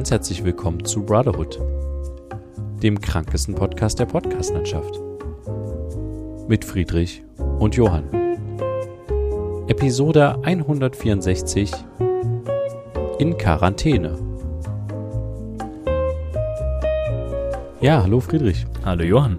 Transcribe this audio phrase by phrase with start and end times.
[0.00, 1.60] ganz herzlich willkommen zu Brotherhood,
[2.82, 4.98] dem krankesten Podcast der Podcastlandschaft.
[6.48, 7.22] Mit Friedrich
[7.58, 8.08] und Johann.
[9.68, 11.70] Episode 164
[13.18, 14.18] in Quarantäne.
[17.82, 18.64] Ja, hallo Friedrich.
[18.82, 19.36] Hallo Johann.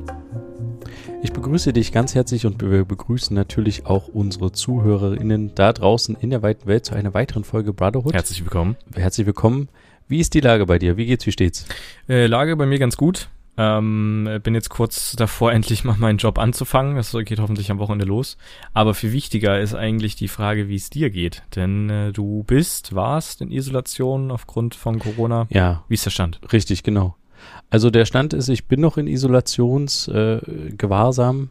[1.23, 6.29] Ich begrüße dich ganz herzlich und wir begrüßen natürlich auch unsere ZuhörerInnen da draußen in
[6.29, 8.13] der weiten Welt zu einer weiteren Folge Brotherhood.
[8.13, 8.75] Herzlich willkommen.
[8.93, 9.69] Herzlich willkommen.
[10.11, 10.97] Wie ist die Lage bei dir?
[10.97, 11.25] Wie geht's?
[11.25, 11.65] Wie steht's?
[12.09, 13.29] Äh, Lage bei mir ganz gut.
[13.57, 16.97] Ähm, bin jetzt kurz davor, endlich mal meinen Job anzufangen.
[16.97, 18.35] Das geht hoffentlich am Wochenende los.
[18.73, 21.43] Aber viel wichtiger ist eigentlich die Frage, wie es dir geht.
[21.55, 25.47] Denn äh, du bist, warst in Isolation aufgrund von Corona.
[25.49, 25.85] Ja.
[25.87, 26.41] Wie ist der Stand?
[26.51, 27.15] Richtig, genau.
[27.69, 31.49] Also der Stand ist, ich bin noch in Isolationsgewahrsam,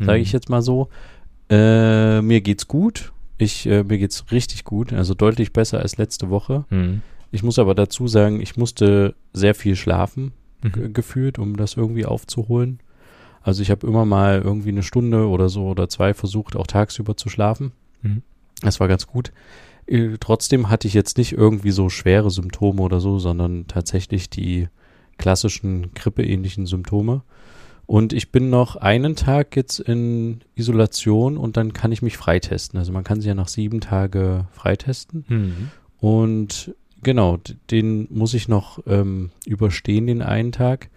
[0.00, 0.36] äh, sage ich Hm.
[0.36, 0.88] jetzt mal so.
[1.50, 3.12] Äh, mir geht's gut.
[3.38, 6.64] Ich, äh, mir geht's richtig gut, also deutlich besser als letzte Woche.
[6.68, 7.02] Hm.
[7.32, 10.92] Ich muss aber dazu sagen, ich musste sehr viel schlafen, Mhm.
[10.92, 12.78] gefühlt, um das irgendwie aufzuholen.
[13.42, 17.16] Also ich habe immer mal irgendwie eine Stunde oder so oder zwei versucht, auch tagsüber
[17.16, 17.72] zu schlafen.
[18.02, 18.22] Mhm.
[18.60, 19.32] Das war ganz gut.
[19.86, 24.68] Äh, Trotzdem hatte ich jetzt nicht irgendwie so schwere Symptome oder so, sondern tatsächlich die
[25.18, 27.22] klassischen grippeähnlichen Symptome.
[27.86, 32.78] Und ich bin noch einen Tag jetzt in Isolation und dann kann ich mich freitesten.
[32.78, 35.24] Also man kann sich ja nach sieben Tage freitesten.
[35.26, 35.70] Hm.
[35.98, 37.38] Und genau,
[37.70, 40.88] den muss ich noch ähm, überstehen, den einen Tag.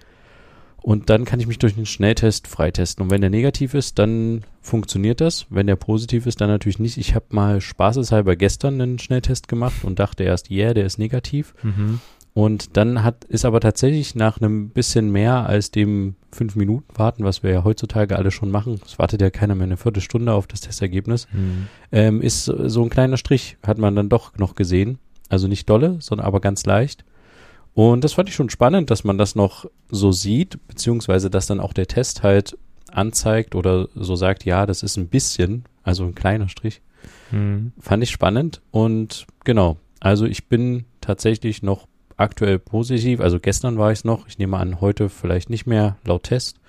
[0.82, 3.02] Und dann kann ich mich durch den Schnelltest freitesten.
[3.02, 5.48] Und wenn der negativ ist, dann funktioniert das.
[5.50, 6.98] Wenn der positiv ist, dann natürlich nicht.
[6.98, 11.56] Ich habe mal spaßeshalber gestern einen Schnelltest gemacht und dachte erst, yeah, der ist negativ.
[11.64, 12.02] Mhm.
[12.34, 17.24] Und dann hat, ist aber tatsächlich nach einem bisschen mehr als dem fünf Minuten warten,
[17.24, 20.46] was wir ja heutzutage alle schon machen, es wartet ja keiner mehr eine Viertelstunde auf
[20.46, 21.68] das Testergebnis, Hm.
[21.94, 25.00] ähm, ist so ein kleiner Strich, hat man dann doch noch gesehen.
[25.30, 27.04] Also nicht dolle, sondern aber ganz leicht.
[27.74, 31.60] Und das fand ich schon spannend, dass man das noch so sieht, beziehungsweise dass dann
[31.60, 32.58] auch der Test halt
[32.92, 36.82] anzeigt oder so sagt, ja, das ist ein bisschen, also ein kleiner Strich.
[37.32, 37.74] Hm.
[37.80, 43.92] Fand ich spannend und genau, also ich bin tatsächlich noch aktuell positiv, also gestern war
[43.92, 46.60] ich es noch, ich nehme an, heute vielleicht nicht mehr laut Test.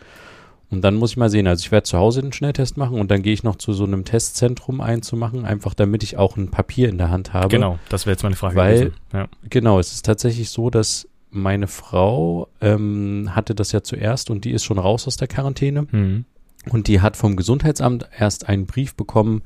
[0.70, 3.10] Und dann muss ich mal sehen, also ich werde zu Hause den Schnelltest machen und
[3.10, 6.88] dann gehe ich noch zu so einem Testzentrum einzumachen, einfach damit ich auch ein Papier
[6.88, 7.48] in der Hand habe.
[7.48, 8.92] Genau, das wäre jetzt meine Frage Weil-.
[9.12, 9.28] Ja.
[9.48, 14.50] Genau, es ist tatsächlich so, dass meine Frau ähm, hatte das ja zuerst und die
[14.50, 15.86] ist schon raus aus der Quarantäne.
[15.90, 16.24] Hm.
[16.70, 19.42] Und die hat vom Gesundheitsamt erst einen Brief bekommen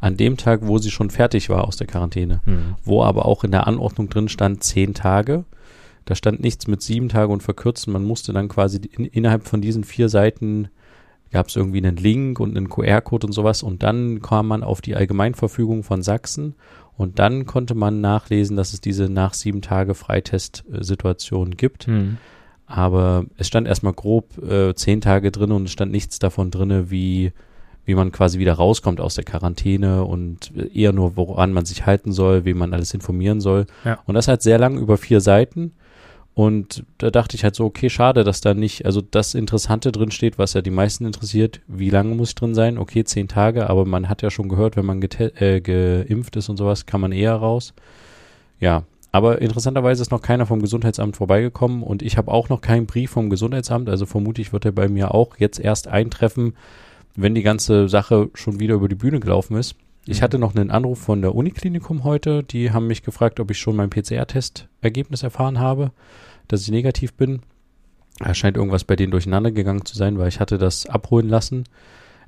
[0.00, 2.40] an dem Tag, wo sie schon fertig war aus der Quarantäne.
[2.44, 2.76] Hm.
[2.82, 5.44] Wo aber auch in der Anordnung drin stand zehn Tage.
[6.04, 7.92] Da stand nichts mit sieben Tage und verkürzen.
[7.92, 10.68] Man musste dann quasi in, innerhalb von diesen vier Seiten
[11.32, 13.62] gab es irgendwie einen Link und einen QR-Code und sowas.
[13.62, 16.54] Und dann kam man auf die Allgemeinverfügung von Sachsen.
[16.96, 21.86] Und dann konnte man nachlesen, dass es diese nach sieben Tage Freitest-Situation gibt.
[21.86, 22.18] Hm.
[22.66, 26.90] Aber es stand erstmal grob äh, zehn Tage drin und es stand nichts davon drinne,
[26.90, 27.32] wie,
[27.84, 32.12] wie man quasi wieder rauskommt aus der Quarantäne und eher nur, woran man sich halten
[32.12, 33.66] soll, wem man alles informieren soll.
[33.84, 33.98] Ja.
[34.06, 35.72] Und das halt sehr lang über vier Seiten.
[36.34, 40.10] Und da dachte ich halt so, okay, schade, dass da nicht, also das Interessante drin
[40.10, 42.78] steht, was ja die meisten interessiert, wie lange muss ich drin sein?
[42.78, 46.56] Okay, zehn Tage, aber man hat ja schon gehört, wenn man äh, geimpft ist und
[46.56, 47.74] sowas, kann man eher raus.
[48.60, 52.86] Ja, aber interessanterweise ist noch keiner vom Gesundheitsamt vorbeigekommen und ich habe auch noch keinen
[52.86, 56.54] Brief vom Gesundheitsamt, also vermutlich wird er bei mir auch jetzt erst eintreffen,
[57.14, 59.76] wenn die ganze Sache schon wieder über die Bühne gelaufen ist.
[60.04, 63.58] Ich hatte noch einen Anruf von der Uniklinikum heute, die haben mich gefragt, ob ich
[63.58, 65.92] schon mein PCR-Testergebnis erfahren habe,
[66.48, 67.42] dass ich negativ bin.
[68.18, 71.64] Da scheint irgendwas bei denen durcheinander gegangen zu sein, weil ich hatte das abholen lassen,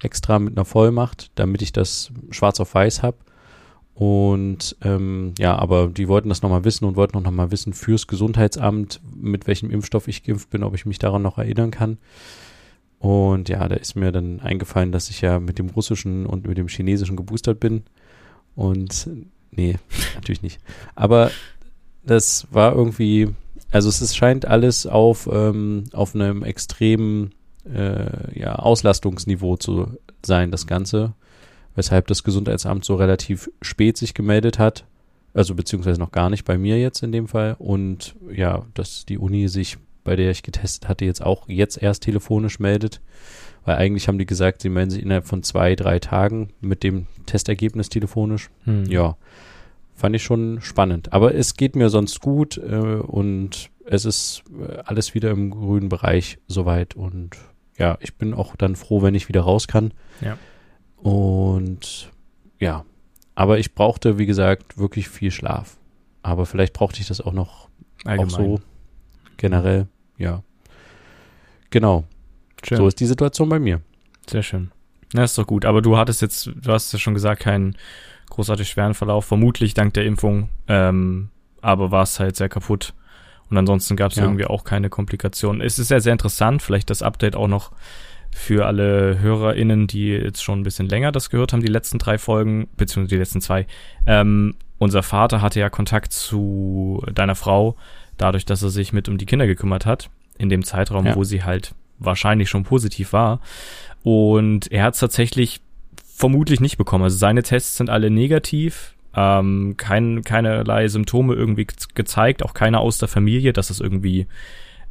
[0.01, 3.17] extra mit einer Vollmacht, damit ich das schwarz auf weiß habe.
[3.95, 8.07] Und ähm, ja, aber die wollten das nochmal wissen und wollten auch nochmal wissen fürs
[8.07, 11.99] Gesundheitsamt, mit welchem Impfstoff ich geimpft bin, ob ich mich daran noch erinnern kann.
[12.99, 16.57] Und ja, da ist mir dann eingefallen, dass ich ja mit dem russischen und mit
[16.57, 17.85] dem chinesischen geboostert bin.
[18.55, 19.09] Und
[19.51, 19.77] nee,
[20.15, 20.61] natürlich nicht.
[20.95, 21.31] Aber
[22.05, 23.29] das war irgendwie,
[23.71, 27.33] also es ist, scheint alles auf, ähm, auf einem extremen
[27.73, 31.15] äh, ja, Auslastungsniveau zu sein, das Ganze.
[31.75, 34.85] Weshalb das Gesundheitsamt so relativ spät sich gemeldet hat.
[35.33, 37.57] Also beziehungsweise noch gar nicht bei mir jetzt in dem Fall.
[37.59, 42.03] Und ja, dass die Uni sich, bei der ich getestet hatte, jetzt auch jetzt erst
[42.05, 43.01] telefonisch meldet.
[43.65, 47.07] Weil eigentlich haben die gesagt, sie melden sich innerhalb von zwei, drei Tagen mit dem
[47.27, 48.51] Testergebnis telefonisch.
[48.65, 48.85] Hm.
[48.85, 49.17] Ja,
[49.95, 51.13] fand ich schon spannend.
[51.13, 55.89] Aber es geht mir sonst gut äh, und es ist äh, alles wieder im grünen
[55.89, 56.95] Bereich soweit.
[56.95, 57.37] Und
[57.79, 59.93] ja, ich bin auch dann froh, wenn ich wieder raus kann.
[60.21, 60.37] Ja.
[60.97, 62.11] Und
[62.61, 62.85] ja,
[63.35, 65.79] aber ich brauchte, wie gesagt, wirklich viel Schlaf.
[66.23, 67.69] Aber vielleicht brauchte ich das auch noch
[68.05, 68.35] Allgemein.
[68.35, 68.61] Auch so
[69.37, 69.89] generell,
[70.19, 70.43] ja.
[71.71, 72.05] Genau.
[72.67, 72.79] Schön.
[72.79, 73.81] So ist die Situation bei mir.
[74.29, 74.71] Sehr schön.
[75.13, 75.65] Ja, ist doch gut.
[75.65, 77.77] Aber du hattest jetzt, du hast ja schon gesagt, keinen
[78.31, 81.31] großartig schweren Verlauf, vermutlich dank der Impfung, ähm,
[81.61, 82.95] aber war es halt sehr kaputt.
[83.51, 84.25] Und ansonsten gab es ja.
[84.25, 85.61] irgendwie auch keine Komplikationen.
[85.61, 87.71] Es ist ja sehr interessant, vielleicht das Update auch noch
[88.33, 92.19] für alle HörerInnen, die jetzt schon ein bisschen länger das gehört haben, die letzten drei
[92.19, 93.67] Folgen, beziehungsweise die letzten zwei.
[94.07, 97.77] Ähm, unser Vater hatte ja Kontakt zu deiner Frau,
[98.17, 101.17] dadurch, dass er sich mit um die Kinder gekümmert hat, in dem Zeitraum, ja.
[101.17, 103.41] wo sie halt wahrscheinlich schon positiv war.
[104.03, 105.61] Und er hat es tatsächlich
[106.15, 107.05] vermutlich nicht bekommen.
[107.05, 112.99] Also seine Tests sind alle negativ, ähm, kein, keinerlei Symptome irgendwie gezeigt, auch keiner aus
[112.99, 114.27] der Familie, dass es irgendwie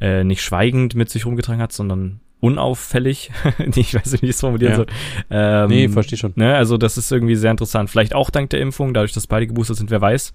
[0.01, 3.31] äh, nicht schweigend mit sich rumgetragen hat, sondern unauffällig.
[3.75, 4.77] ich weiß nicht, wie ich es formulieren ja.
[4.77, 4.87] soll.
[5.29, 6.33] Ähm, nee, verstehe schon.
[6.35, 7.89] Ne, also das ist irgendwie sehr interessant.
[7.89, 10.33] Vielleicht auch dank der Impfung, dadurch, dass beide geboostert sind, wer weiß.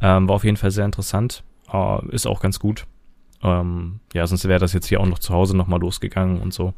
[0.00, 1.42] Ähm, war auf jeden Fall sehr interessant.
[1.72, 2.86] Uh, ist auch ganz gut.
[3.42, 6.74] Ähm, ja, sonst wäre das jetzt hier auch noch zu Hause nochmal losgegangen und so.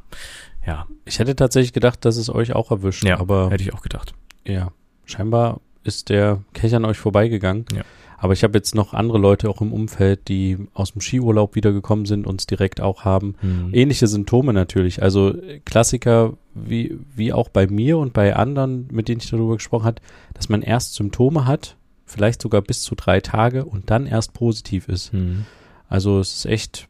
[0.67, 0.87] Ja.
[1.05, 3.05] Ich hätte tatsächlich gedacht, dass es euch auch erwischt.
[3.05, 4.15] Ja, aber hätte ich auch gedacht.
[4.47, 4.71] Ja,
[5.05, 7.65] scheinbar ist der Kelch an euch vorbeigegangen.
[7.75, 7.83] Ja.
[8.19, 12.07] Aber ich habe jetzt noch andere Leute auch im Umfeld, die aus dem Skiurlaub wiedergekommen
[12.07, 13.35] sind und es direkt auch haben.
[13.43, 13.71] Mhm.
[13.73, 15.03] Ähnliche Symptome natürlich.
[15.03, 15.35] Also
[15.65, 20.03] Klassiker wie, wie auch bei mir und bei anderen, mit denen ich darüber gesprochen habe,
[20.35, 24.89] dass man erst Symptome hat, vielleicht sogar bis zu drei Tage und dann erst positiv
[24.89, 25.13] ist.
[25.13, 25.47] Mhm.
[25.89, 26.89] Also es ist echt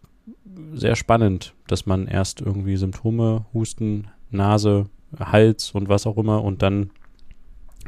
[0.74, 4.86] sehr spannend, dass man erst irgendwie Symptome, Husten, Nase,
[5.18, 6.90] Hals und was auch immer und dann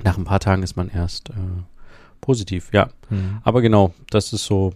[0.03, 1.63] nach ein paar Tagen ist man erst äh,
[2.21, 2.89] positiv, ja.
[3.11, 3.39] Mhm.
[3.43, 4.73] Aber genau, das ist so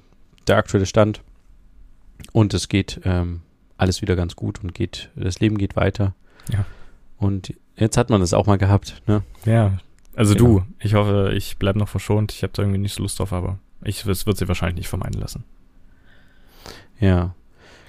[0.46, 1.22] der aktuelle Stand.
[2.32, 3.42] Und es geht ähm,
[3.76, 6.14] alles wieder ganz gut und geht, das Leben geht weiter.
[6.52, 6.64] Ja.
[7.16, 9.22] Und jetzt hat man das auch mal gehabt, ne?
[9.44, 9.78] Ja.
[10.18, 10.48] Also genau.
[10.48, 12.32] du, ich hoffe, ich bleibe noch verschont.
[12.32, 14.88] Ich habe da irgendwie nicht so Lust drauf, aber ich, es wird sie wahrscheinlich nicht
[14.88, 15.44] vermeiden lassen.
[16.98, 17.36] Ja.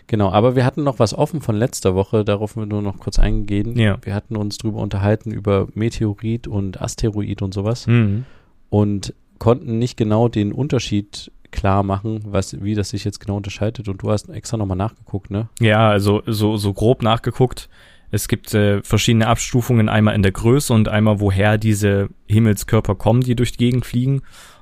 [0.06, 3.18] Genau, aber wir hatten noch was offen von letzter Woche, darauf wir nur noch kurz
[3.18, 3.76] eingehen.
[3.80, 3.98] Ja.
[4.04, 7.88] Wir hatten uns drüber unterhalten über Meteorit und Asteroid und sowas.
[7.88, 8.26] Mhm.
[8.70, 13.90] Und konnten nicht genau den Unterschied klar machen, was, wie das sich jetzt genau unterscheidet.
[13.90, 15.50] Und du hast extra nochmal nachgeguckt, ne?
[15.60, 17.70] Ja, also so, so grob nachgeguckt.
[18.12, 23.22] Es gibt äh, verschiedene Abstufungen, einmal in der Größe und einmal woher diese Himmelskörper kommen,
[23.22, 24.22] die durch die Gegend fliegen.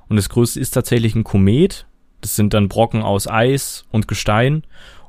[0.09, 1.85] Und das größte ist tatsächlich ein Komet.
[2.21, 4.63] Das sind dann Brocken aus Eis und Gestein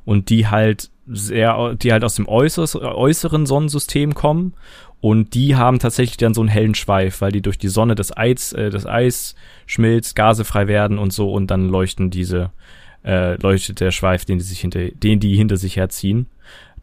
[0.05, 4.53] und die halt sehr, die halt aus dem äußeren Sonnensystem kommen
[5.01, 8.15] und die haben tatsächlich dann so einen hellen Schweif, weil die durch die Sonne das
[8.15, 12.51] Eis, äh, das Eis schmilzt, Gase frei werden und so und dann leuchten diese,
[13.05, 16.27] äh, leuchtet der Schweif, den die sich hinter, den die hinter sich herziehen.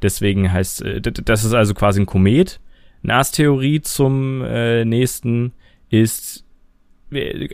[0.03, 2.61] Deswegen heißt, äh, das ist also quasi ein Komet.
[3.03, 5.53] Eine Astheorie zum äh, nächsten
[5.91, 6.45] ist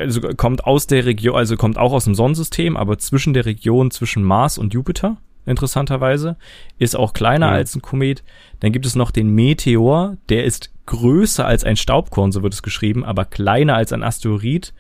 [0.01, 3.91] also kommt aus der Region, also kommt auch aus dem Sonnensystem, aber zwischen der Region
[3.91, 6.37] zwischen Mars und Jupiter interessanterweise,
[6.79, 7.53] ist auch kleiner ja.
[7.53, 8.23] als ein Komet.
[8.61, 12.63] Dann gibt es noch den Meteor, der ist größer als ein Staubkorn, so wird es
[12.63, 14.73] geschrieben, aber kleiner als ein Asteroid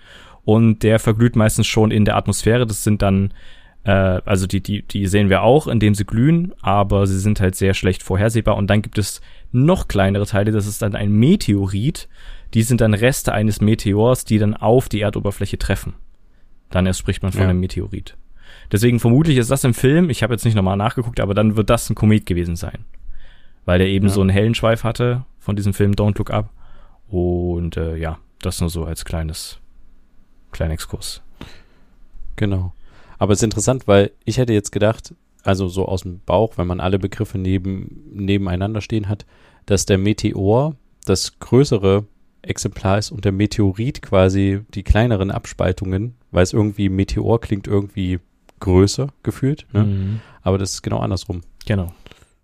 [0.44, 2.66] und der verglüht meistens schon in der Atmosphäre.
[2.66, 3.32] Das sind dann,
[3.84, 7.56] äh, also die, die, die sehen wir auch, indem sie glühen, aber sie sind halt
[7.56, 8.56] sehr schlecht vorhersehbar.
[8.56, 9.20] Und dann gibt es
[9.50, 12.08] noch kleinere Teile, das ist dann ein Meteorit.
[12.54, 15.94] Die sind dann Reste eines Meteors, die dann auf die Erdoberfläche treffen.
[16.70, 17.48] Dann erst spricht man von ja.
[17.48, 18.16] einem Meteorit.
[18.70, 21.70] Deswegen vermutlich ist das im Film, ich habe jetzt nicht nochmal nachgeguckt, aber dann wird
[21.70, 22.84] das ein Komet gewesen sein.
[23.64, 24.12] Weil der eben ja.
[24.12, 26.50] so einen hellen Schweif hatte von diesem Film Don't Look Up.
[27.08, 29.60] Und äh, ja, das nur so als kleines,
[30.52, 31.22] kleiner Exkurs.
[32.36, 32.72] Genau.
[33.22, 35.14] Aber es ist interessant, weil ich hätte jetzt gedacht,
[35.44, 39.26] also so aus dem Bauch, wenn man alle Begriffe neben, nebeneinander stehen hat,
[39.64, 40.74] dass der Meteor
[41.04, 42.04] das größere
[42.42, 48.18] Exemplar ist und der Meteorit quasi die kleineren Abspaltungen, weil es irgendwie Meteor klingt irgendwie
[48.58, 49.68] größer gefühlt.
[49.72, 49.84] Ne?
[49.84, 50.20] Mhm.
[50.42, 51.42] Aber das ist genau andersrum.
[51.64, 51.92] Genau.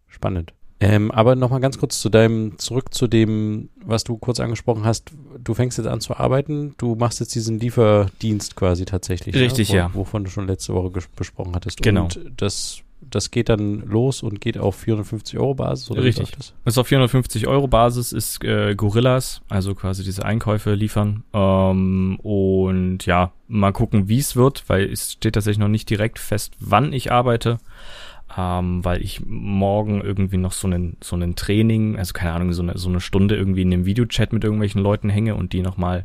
[0.07, 0.53] Spannend.
[0.81, 5.11] Ähm, aber nochmal ganz kurz zu deinem, zurück zu dem, was du kurz angesprochen hast.
[5.43, 9.35] Du fängst jetzt an zu arbeiten, du machst jetzt diesen Lieferdienst quasi tatsächlich.
[9.35, 9.41] Ne?
[9.41, 9.91] Richtig, ja.
[9.95, 11.83] Wovon du schon letzte Woche besprochen hattest.
[11.83, 12.05] Genau.
[12.05, 16.31] Und das das geht dann los und geht auf 450 Euro Basis oder Richtig.
[16.33, 16.55] Das?
[16.65, 21.25] das ist auf 450 Euro Basis ist äh, Gorillas, also quasi diese Einkäufe liefern.
[21.33, 26.19] Ähm, und ja, mal gucken, wie es wird, weil es steht tatsächlich noch nicht direkt
[26.19, 27.59] fest, wann ich arbeite.
[28.39, 32.63] Ähm, weil ich morgen irgendwie noch so einen so einen Training, also keine Ahnung, so
[32.63, 36.05] eine, so eine Stunde irgendwie in einem Videochat mit irgendwelchen Leuten hänge und die nochmal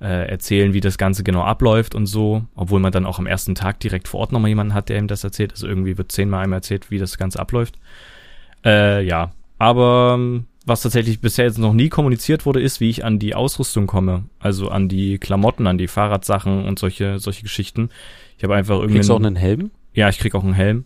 [0.00, 3.56] äh, erzählen, wie das Ganze genau abläuft und so, obwohl man dann auch am ersten
[3.56, 5.50] Tag direkt vor Ort nochmal jemanden hat, der ihm das erzählt.
[5.50, 7.80] Also irgendwie wird zehnmal einmal erzählt, wie das Ganze abläuft.
[8.64, 13.04] Äh, ja, aber ähm, was tatsächlich bisher jetzt noch nie kommuniziert wurde, ist, wie ich
[13.04, 14.24] an die Ausrüstung komme.
[14.38, 17.88] Also an die Klamotten, an die Fahrradsachen und solche, solche Geschichten.
[18.38, 18.94] Ich habe einfach irgendwie.
[18.98, 19.72] Kriegst du auch einen Helm?
[19.94, 20.84] Ja, ich krieg auch einen Helm.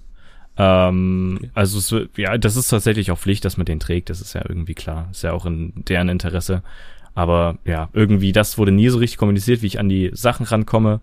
[0.62, 1.50] Ähm, okay.
[1.54, 4.10] Also es, ja, das ist tatsächlich auch Pflicht, dass man den trägt.
[4.10, 5.08] Das ist ja irgendwie klar.
[5.10, 6.62] Ist ja auch in deren Interesse.
[7.14, 11.00] Aber ja, irgendwie das wurde nie so richtig kommuniziert, wie ich an die Sachen rankomme.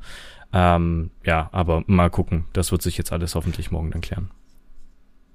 [0.54, 2.46] Ähm, ja, aber mal gucken.
[2.54, 4.30] Das wird sich jetzt alles hoffentlich morgen dann klären.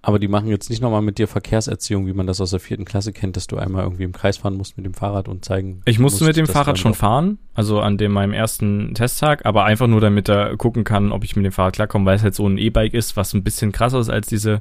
[0.04, 2.84] Aber die machen jetzt nicht nochmal mit dir Verkehrserziehung, wie man das aus der vierten
[2.84, 5.80] Klasse kennt, dass du einmal irgendwie im Kreis fahren musst mit dem Fahrrad und zeigen.
[5.84, 9.64] Ich musste musst, mit dem Fahrrad schon fahren, also an dem meinem ersten Testtag, aber
[9.64, 12.34] einfach nur damit er gucken kann, ob ich mit dem Fahrrad klarkomme, weil es halt
[12.34, 14.60] so ein E-Bike ist, was ein bisschen krasser ist als diese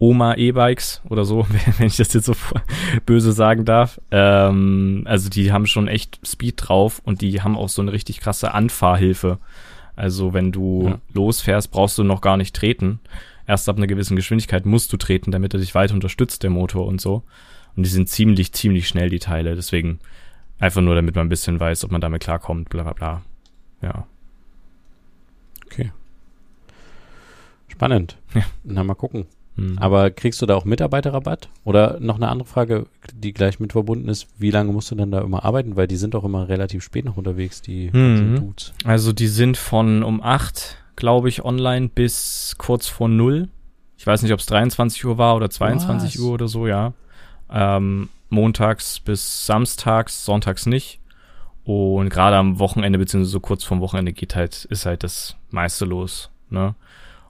[0.00, 1.46] Oma-E-Bikes oder so,
[1.78, 2.34] wenn ich das jetzt so
[3.06, 4.00] böse sagen darf.
[4.10, 8.18] Ähm, also die haben schon echt Speed drauf und die haben auch so eine richtig
[8.18, 9.38] krasse Anfahrhilfe.
[9.94, 10.98] Also wenn du ja.
[11.12, 12.98] losfährst, brauchst du noch gar nicht treten
[13.46, 16.86] erst ab einer gewissen Geschwindigkeit musst du treten, damit er dich weiter unterstützt, der Motor
[16.86, 17.22] und so.
[17.76, 19.54] Und die sind ziemlich, ziemlich schnell, die Teile.
[19.54, 19.98] Deswegen
[20.58, 23.22] einfach nur, damit man ein bisschen weiß, ob man damit klarkommt, bla bla bla.
[23.80, 24.06] Ja.
[25.66, 25.90] Okay.
[27.68, 28.16] Spannend.
[28.34, 28.42] Ja.
[28.64, 29.26] Na, mal gucken.
[29.56, 29.78] Hm.
[29.78, 31.48] Aber kriegst du da auch Mitarbeiterrabatt?
[31.64, 35.10] Oder noch eine andere Frage, die gleich mit verbunden ist, wie lange musst du denn
[35.10, 35.76] da immer arbeiten?
[35.76, 38.36] Weil die sind doch immer relativ spät noch unterwegs, die hm.
[38.36, 38.72] Dudes.
[38.84, 43.48] Also die sind von um acht glaube ich, online bis kurz vor null.
[43.96, 46.20] Ich weiß nicht, ob es 23 Uhr war oder 22 Was?
[46.20, 46.92] Uhr oder so, ja.
[47.50, 51.00] Ähm, montags bis samstags, sonntags nicht.
[51.64, 55.84] Und gerade am Wochenende, beziehungsweise so kurz vorm Wochenende geht halt, ist halt das meiste
[55.84, 56.74] los, ne?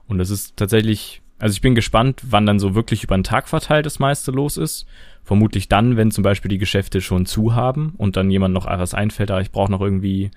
[0.07, 3.47] Und das ist tatsächlich, also ich bin gespannt, wann dann so wirklich über den Tag
[3.47, 4.85] verteilt das meiste los ist.
[5.23, 8.93] Vermutlich dann, wenn zum Beispiel die Geschäfte schon zu haben und dann jemand noch etwas
[8.93, 10.31] einfällt, aber ah, ich brauche noch irgendwie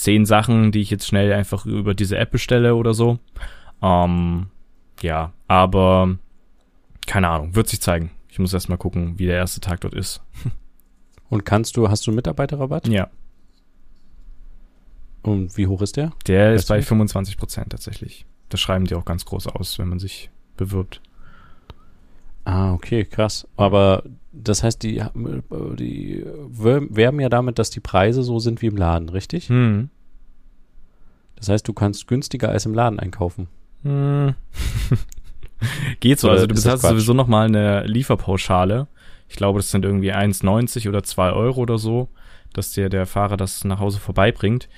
[0.00, 3.18] zehn Sachen, die ich jetzt schnell einfach über diese App bestelle oder so.
[3.82, 4.46] Ähm,
[5.02, 6.16] ja, aber
[7.06, 8.10] keine Ahnung, wird sich zeigen.
[8.28, 10.22] Ich muss erst mal gucken, wie der erste Tag dort ist.
[11.28, 12.88] Und kannst du, hast du Mitarbeiterrabatt?
[12.88, 13.10] Ja.
[15.22, 16.12] Und wie hoch ist der?
[16.26, 18.24] Der weißt ist bei 25 Prozent tatsächlich.
[18.48, 21.02] Das schreiben die auch ganz groß aus, wenn man sich bewirbt.
[22.50, 23.46] Ah, okay, krass.
[23.56, 24.02] Aber
[24.32, 29.08] das heißt, die, die werben ja damit, dass die Preise so sind wie im Laden,
[29.08, 29.48] richtig?
[29.48, 29.88] Hm.
[31.36, 33.46] Das heißt, du kannst günstiger als im Laden einkaufen.
[33.84, 34.34] Hm.
[36.00, 36.26] Geht so.
[36.26, 38.88] Oder also du bezahlst sowieso nochmal eine Lieferpauschale.
[39.28, 42.08] Ich glaube, das sind irgendwie 1,90 oder 2 Euro oder so,
[42.52, 44.68] dass dir der Fahrer das nach Hause vorbeibringt.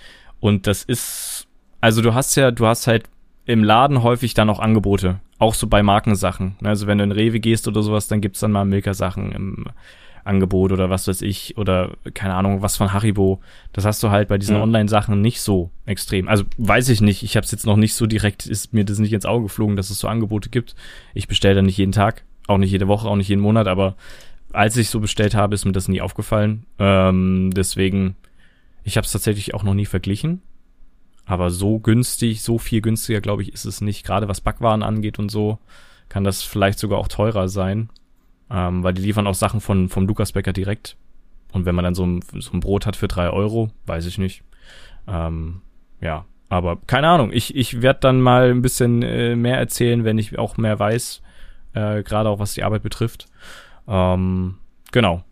[0.40, 1.46] Und das ist,
[1.80, 3.04] also du hast ja, du hast halt
[3.46, 5.20] im Laden häufig dann auch Angebote.
[5.42, 6.54] Auch so bei Markensachen.
[6.62, 9.64] Also wenn du in Rewe gehst oder sowas, dann gibt's dann mal Milka-Sachen im
[10.22, 13.40] Angebot oder was weiß ich oder keine Ahnung, was von Haribo.
[13.72, 14.62] Das hast du halt bei diesen ja.
[14.62, 16.28] Online-Sachen nicht so extrem.
[16.28, 17.24] Also weiß ich nicht.
[17.24, 19.74] Ich habe es jetzt noch nicht so direkt, ist mir das nicht ins Auge geflogen,
[19.74, 20.76] dass es so Angebote gibt.
[21.12, 23.96] Ich bestelle da nicht jeden Tag, auch nicht jede Woche, auch nicht jeden Monat, aber
[24.52, 26.66] als ich so bestellt habe, ist mir das nie aufgefallen.
[26.78, 28.14] Ähm, deswegen,
[28.84, 30.40] ich habe es tatsächlich auch noch nie verglichen.
[31.32, 34.04] Aber so günstig, so viel günstiger, glaube ich, ist es nicht.
[34.04, 35.58] Gerade was Backwaren angeht und so,
[36.10, 37.88] kann das vielleicht sogar auch teurer sein.
[38.50, 40.98] Ähm, weil die liefern auch Sachen von, vom Lukasbäcker direkt.
[41.50, 44.18] Und wenn man dann so ein, so ein Brot hat für drei Euro, weiß ich
[44.18, 44.42] nicht.
[45.08, 45.62] Ähm,
[46.02, 47.32] ja, aber keine Ahnung.
[47.32, 51.22] Ich, ich werde dann mal ein bisschen äh, mehr erzählen, wenn ich auch mehr weiß.
[51.72, 53.24] Äh, Gerade auch was die Arbeit betrifft.
[53.88, 54.56] Ähm,
[54.92, 55.24] genau.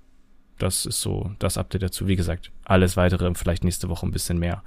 [0.57, 2.09] Das ist so das Update dazu.
[2.09, 4.63] Wie gesagt, alles weitere vielleicht nächste Woche ein bisschen mehr.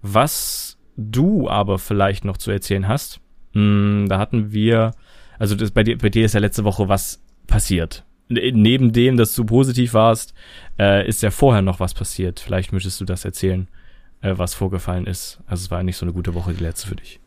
[0.00, 3.20] Was du aber vielleicht noch zu erzählen hast,
[3.54, 4.90] mh, hm, da hatten wir,
[5.38, 8.04] also das, bei, dir, bei dir ist ja letzte Woche was passiert.
[8.28, 10.34] Neben dem, dass du positiv warst,
[10.78, 12.40] äh, ist ja vorher noch was passiert.
[12.40, 13.68] Vielleicht möchtest du das erzählen,
[14.20, 15.40] äh, was vorgefallen ist.
[15.46, 17.20] Also es war nicht so eine gute Woche, die letzte für dich.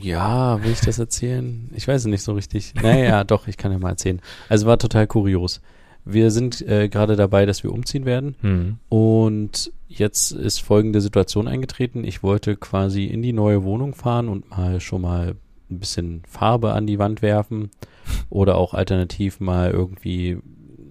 [0.00, 1.68] Ja, will ich das erzählen?
[1.74, 2.74] Ich weiß es nicht so richtig.
[2.74, 4.22] Naja, doch, ich kann ja mal erzählen.
[4.48, 5.60] Also war total kurios.
[6.04, 8.36] Wir sind äh, gerade dabei, dass wir umziehen werden.
[8.42, 8.78] Mhm.
[8.88, 12.04] Und jetzt ist folgende Situation eingetreten.
[12.04, 15.34] Ich wollte quasi in die neue Wohnung fahren und mal schon mal
[15.70, 17.70] ein bisschen Farbe an die Wand werfen
[18.28, 20.38] oder auch alternativ mal irgendwie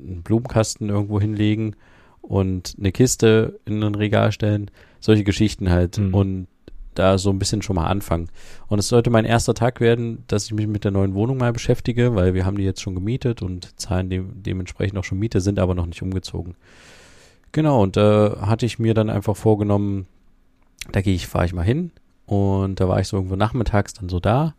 [0.05, 1.75] einen Blumenkasten irgendwo hinlegen
[2.21, 4.71] und eine Kiste in ein Regal stellen.
[4.99, 5.97] Solche Geschichten halt.
[5.97, 6.13] Mhm.
[6.13, 6.47] Und
[6.95, 8.29] da so ein bisschen schon mal anfangen.
[8.67, 11.53] Und es sollte mein erster Tag werden, dass ich mich mit der neuen Wohnung mal
[11.53, 15.41] beschäftige, weil wir haben die jetzt schon gemietet und zahlen de dementsprechend auch schon Miete,
[15.41, 16.55] sind aber noch nicht umgezogen.
[17.51, 20.07] Genau, und da äh, hatte ich mir dann einfach vorgenommen,
[20.91, 21.91] da gehe ich, fahre ich mal hin.
[22.25, 24.53] Und da war ich so irgendwo nachmittags dann so da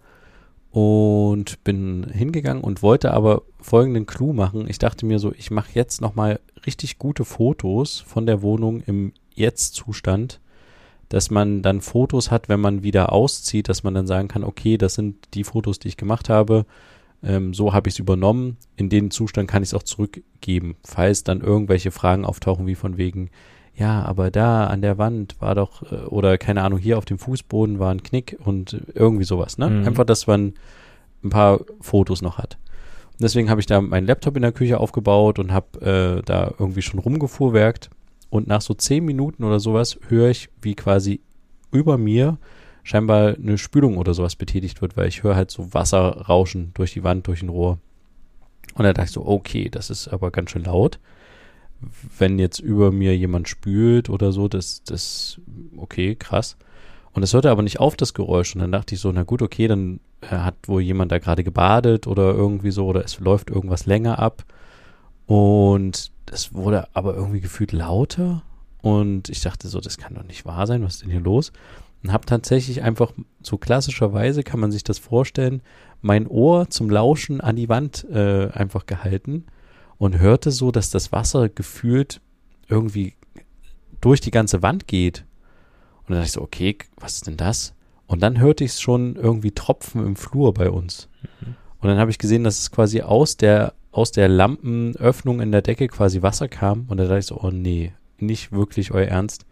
[0.72, 4.68] und bin hingegangen und wollte aber folgenden Clou machen.
[4.68, 9.12] Ich dachte mir so, ich mache jetzt nochmal richtig gute Fotos von der Wohnung im
[9.34, 10.40] Jetzt-Zustand
[11.10, 14.78] dass man dann Fotos hat, wenn man wieder auszieht, dass man dann sagen kann, okay,
[14.78, 16.64] das sind die Fotos, die ich gemacht habe,
[17.22, 21.24] ähm, so habe ich es übernommen, in den Zustand kann ich es auch zurückgeben, falls
[21.24, 23.30] dann irgendwelche Fragen auftauchen, wie von wegen,
[23.74, 27.18] ja, aber da an der Wand war doch, äh, oder keine Ahnung, hier auf dem
[27.18, 29.68] Fußboden war ein Knick und irgendwie sowas, ne?
[29.68, 29.88] Mhm.
[29.88, 30.54] Einfach, dass man
[31.24, 32.56] ein paar Fotos noch hat.
[33.12, 36.54] Und deswegen habe ich da meinen Laptop in der Küche aufgebaut und habe äh, da
[36.58, 37.90] irgendwie schon rumgefuhrwerkt.
[38.30, 41.20] Und nach so zehn Minuten oder sowas höre ich, wie quasi
[41.72, 42.38] über mir
[42.82, 46.92] scheinbar eine Spülung oder sowas betätigt wird, weil ich höre halt so Wasser rauschen durch
[46.92, 47.78] die Wand, durch ein Rohr.
[48.74, 50.98] Und da dachte ich so, okay, das ist aber ganz schön laut.
[52.18, 55.40] Wenn jetzt über mir jemand spült oder so, das, das,
[55.76, 56.56] okay, krass.
[57.12, 58.54] Und es hörte aber nicht auf, das Geräusch.
[58.54, 61.42] Und dann dachte ich so, na gut, okay, dann äh, hat wohl jemand da gerade
[61.42, 64.44] gebadet oder irgendwie so, oder es läuft irgendwas länger ab.
[65.30, 68.42] Und es wurde aber irgendwie gefühlt lauter.
[68.82, 71.52] Und ich dachte so, das kann doch nicht wahr sein, was ist denn hier los?
[72.02, 75.62] Und habe tatsächlich einfach, so klassischerweise kann man sich das vorstellen,
[76.02, 79.44] mein Ohr zum Lauschen an die Wand äh, einfach gehalten
[79.98, 82.20] und hörte so, dass das Wasser gefühlt
[82.66, 83.14] irgendwie
[84.00, 85.26] durch die ganze Wand geht.
[85.98, 87.74] Und dann dachte ich so, okay, was ist denn das?
[88.08, 91.08] Und dann hörte ich es schon irgendwie tropfen im Flur bei uns.
[91.78, 95.62] Und dann habe ich gesehen, dass es quasi aus der, aus der Lampenöffnung in der
[95.62, 96.86] Decke quasi Wasser kam.
[96.88, 99.46] Und da dachte ich so, oh nee, nicht wirklich euer Ernst.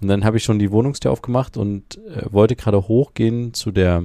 [0.00, 4.04] Und dann habe ich schon die Wohnungstür aufgemacht und äh, wollte gerade hochgehen zu der,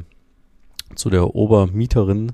[0.95, 2.31] zu der Obermieterin.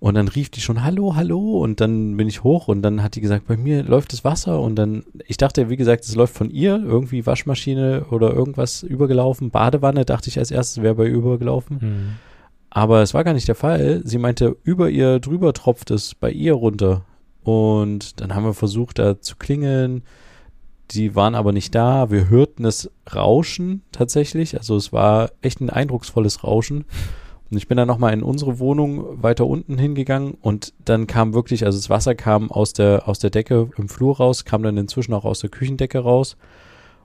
[0.00, 1.62] Und dann rief die schon, hallo, hallo.
[1.62, 4.60] Und dann bin ich hoch und dann hat die gesagt, bei mir läuft das Wasser.
[4.60, 9.50] Und dann, ich dachte, wie gesagt, es läuft von ihr, irgendwie Waschmaschine oder irgendwas übergelaufen.
[9.50, 11.78] Badewanne, dachte ich als erstes, wäre bei ihr übergelaufen.
[11.80, 12.33] Mhm.
[12.74, 14.02] Aber es war gar nicht der Fall.
[14.04, 17.04] Sie meinte, über ihr drüber tropft es bei ihr runter.
[17.44, 20.02] Und dann haben wir versucht, da zu klingeln.
[20.90, 22.10] Die waren aber nicht da.
[22.10, 24.58] Wir hörten es rauschen tatsächlich.
[24.58, 26.84] Also es war echt ein eindrucksvolles Rauschen.
[27.48, 31.64] Und ich bin dann nochmal in unsere Wohnung weiter unten hingegangen und dann kam wirklich,
[31.64, 35.14] also das Wasser kam aus der, aus der Decke im Flur raus, kam dann inzwischen
[35.14, 36.36] auch aus der Küchendecke raus.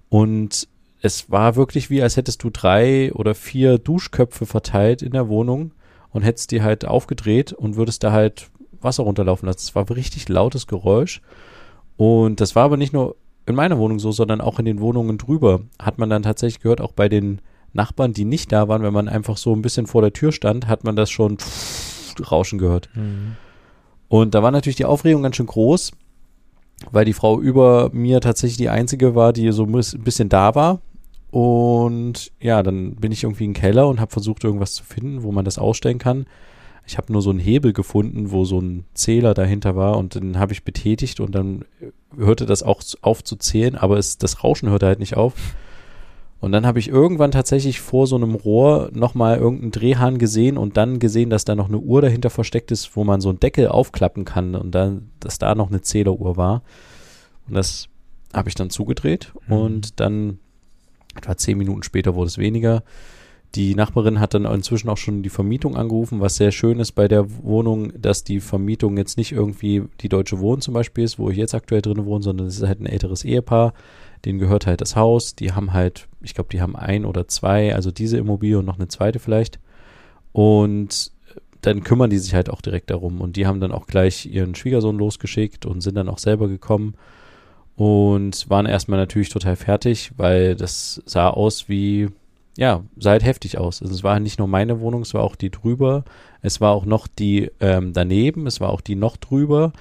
[0.07, 0.67] Und
[1.01, 5.71] es war wirklich wie, als hättest du drei oder vier Duschköpfe verteilt in der Wohnung
[6.11, 8.49] und hättest die halt aufgedreht und würdest da halt
[8.81, 9.59] Wasser runterlaufen lassen.
[9.59, 11.21] Es war ein richtig lautes Geräusch.
[11.97, 15.17] Und das war aber nicht nur in meiner Wohnung so, sondern auch in den Wohnungen
[15.17, 15.61] drüber.
[15.79, 17.41] Hat man dann tatsächlich gehört, auch bei den
[17.73, 20.67] Nachbarn, die nicht da waren, wenn man einfach so ein bisschen vor der Tür stand,
[20.67, 21.37] hat man das schon
[22.31, 22.89] rauschen gehört.
[22.95, 23.35] Mhm.
[24.07, 25.91] Und da war natürlich die Aufregung ganz schön groß,
[26.91, 29.71] weil die Frau über mir tatsächlich die einzige war, die so ein
[30.03, 30.81] bisschen da war.
[31.31, 35.31] Und ja, dann bin ich irgendwie im Keller und habe versucht, irgendwas zu finden, wo
[35.31, 36.25] man das ausstellen kann.
[36.87, 40.39] Ich habe nur so einen Hebel gefunden, wo so ein Zähler dahinter war und den
[40.39, 41.65] habe ich betätigt und dann
[42.17, 45.35] hörte das auch auf zu zählen, aber es, das Rauschen hörte halt nicht auf.
[46.39, 50.77] Und dann habe ich irgendwann tatsächlich vor so einem Rohr nochmal irgendeinen Drehhahn gesehen und
[50.77, 53.67] dann gesehen, dass da noch eine Uhr dahinter versteckt ist, wo man so einen Deckel
[53.67, 56.63] aufklappen kann und dann, dass da noch eine Zähleruhr war.
[57.47, 57.87] Und das
[58.33, 59.53] habe ich dann zugedreht Mhm.
[59.53, 60.39] und dann
[61.19, 62.83] etwa zehn Minuten später wurde es weniger.
[63.55, 67.07] Die Nachbarin hat dann inzwischen auch schon die Vermietung angerufen, was sehr schön ist bei
[67.07, 71.31] der Wohnung, dass die Vermietung jetzt nicht irgendwie die Deutsche Wohnen zum Beispiel ist, wo
[71.31, 73.73] ich jetzt aktuell drin wohne, sondern es ist halt ein älteres Ehepaar,
[74.23, 77.73] denen gehört halt das Haus, die haben halt, ich glaube, die haben ein oder zwei,
[77.73, 79.59] also diese Immobilie und noch eine zweite vielleicht.
[80.31, 81.11] Und
[81.61, 83.19] dann kümmern die sich halt auch direkt darum.
[83.19, 86.93] Und die haben dann auch gleich ihren Schwiegersohn losgeschickt und sind dann auch selber gekommen
[87.79, 92.09] und waren erstmal natürlich total fertig, weil das sah aus wie,
[92.57, 93.81] ja, sah halt heftig aus.
[93.81, 96.03] Also es war nicht nur meine Wohnung, es war auch die drüber,
[96.41, 99.71] es war auch noch die ähm, daneben, es war auch die noch drüber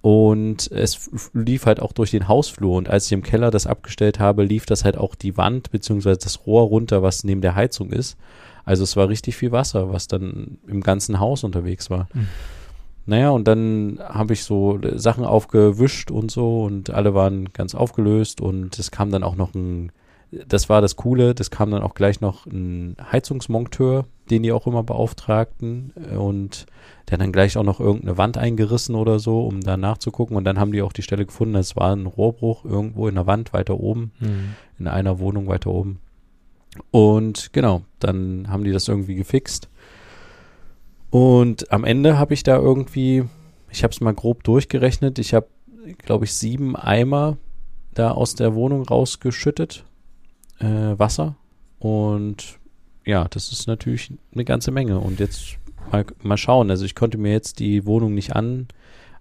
[0.00, 4.18] und es lief halt auch durch den Hausflur und als ich im Keller das abgestellt
[4.18, 7.90] habe, lief das halt auch die Wand beziehungsweise das Rohr runter, was neben der Heizung
[7.90, 8.16] ist.
[8.64, 12.08] Also es war richtig viel Wasser, was dann im ganzen Haus unterwegs war.
[12.14, 12.28] Mhm.
[13.06, 18.40] Naja, und dann habe ich so Sachen aufgewischt und so und alle waren ganz aufgelöst
[18.40, 19.92] und es kam dann auch noch ein,
[20.48, 24.66] das war das Coole, das kam dann auch gleich noch ein Heizungsmonteur, den die auch
[24.66, 26.64] immer beauftragten äh, und
[27.08, 30.44] der hat dann gleich auch noch irgendeine Wand eingerissen oder so, um da nachzugucken und
[30.44, 33.52] dann haben die auch die Stelle gefunden, es war ein Rohrbruch irgendwo in der Wand
[33.52, 34.54] weiter oben, Mhm.
[34.78, 35.98] in einer Wohnung weiter oben.
[36.90, 39.68] Und genau, dann haben die das irgendwie gefixt.
[41.14, 43.22] Und am Ende habe ich da irgendwie,
[43.70, 45.46] ich habe es mal grob durchgerechnet, ich habe,
[45.98, 47.36] glaube ich, sieben Eimer
[47.94, 49.84] da aus der Wohnung rausgeschüttet,
[50.58, 51.36] äh, Wasser.
[51.78, 52.58] Und
[53.04, 54.98] ja, das ist natürlich eine ganze Menge.
[54.98, 55.58] Und jetzt
[55.92, 56.68] mal, mal schauen.
[56.68, 58.66] Also ich konnte mir jetzt die Wohnung nicht an,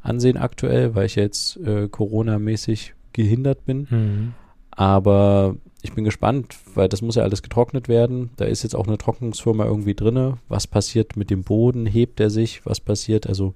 [0.02, 3.88] ansehen aktuell, weil ich jetzt äh, Corona-mäßig gehindert bin.
[3.92, 4.34] Mhm.
[4.76, 8.32] Aber ich bin gespannt, weil das muss ja alles getrocknet werden.
[8.38, 10.38] Da ist jetzt auch eine Trocknungsfirma irgendwie drinne.
[10.48, 11.86] Was passiert mit dem Boden?
[11.86, 12.66] Hebt er sich?
[12.66, 13.28] Was passiert?
[13.28, 13.54] Also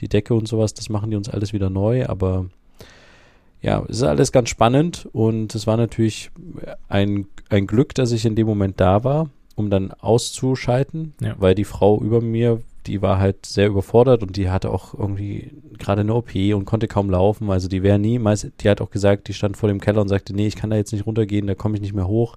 [0.00, 2.06] die Decke und sowas, das machen die uns alles wieder neu.
[2.06, 2.46] Aber
[3.60, 6.30] ja, es ist alles ganz spannend und es war natürlich
[6.88, 11.34] ein, ein Glück, dass ich in dem Moment da war, um dann auszuschalten, Ja.
[11.38, 15.50] weil die Frau über mir, die war halt sehr überfordert und die hatte auch irgendwie
[15.78, 17.50] gerade eine OP und konnte kaum laufen.
[17.50, 20.32] Also die wäre niemals, die hat auch gesagt, die stand vor dem Keller und sagte,
[20.34, 22.36] nee, ich kann da jetzt nicht runtergehen, da komme ich nicht mehr hoch.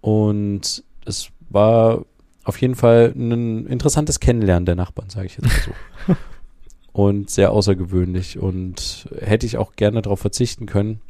[0.00, 2.04] Und es war
[2.44, 5.74] auf jeden Fall ein interessantes Kennenlernen der Nachbarn, sage ich jetzt mal
[6.06, 6.14] so.
[6.92, 11.00] und sehr außergewöhnlich und hätte ich auch gerne darauf verzichten können,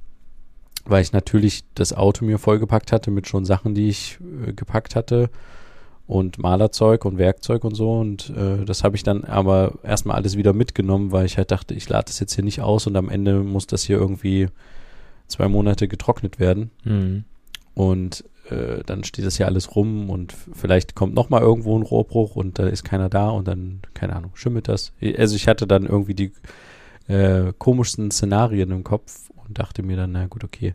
[0.85, 4.97] weil ich natürlich das Auto mir vollgepackt hatte mit schon Sachen, die ich äh, gepackt
[4.97, 5.31] hatte
[6.07, 10.37] und Malerzeug und Werkzeug und so und äh, das habe ich dann aber erstmal alles
[10.37, 13.09] wieder mitgenommen, weil ich halt dachte, ich lade das jetzt hier nicht aus und am
[13.09, 14.49] Ende muss das hier irgendwie
[15.27, 17.25] zwei Monate getrocknet werden Mhm.
[17.73, 21.83] und äh, dann steht das hier alles rum und vielleicht kommt noch mal irgendwo ein
[21.83, 24.93] Rohrbruch und da ist keiner da und dann, keine Ahnung, schimmelt das.
[25.17, 26.33] Also ich hatte dann irgendwie die
[27.09, 30.73] äh, komischsten Szenarien im Kopf und dachte mir dann, na gut, okay,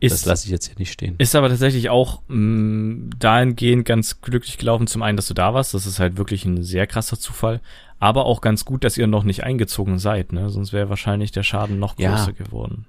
[0.00, 1.14] das Ist, lasse ich jetzt hier nicht stehen.
[1.18, 4.88] ist aber tatsächlich auch mh, dahingehend ganz glücklich gelaufen.
[4.88, 5.74] Zum einen, dass du da warst.
[5.74, 7.60] Das ist halt wirklich ein sehr krasser Zufall.
[8.00, 10.32] Aber auch ganz gut, dass ihr noch nicht eingezogen seid.
[10.32, 10.50] Ne?
[10.50, 12.16] Sonst wäre wahrscheinlich der Schaden noch Ja.
[12.16, 12.86] größer geworden.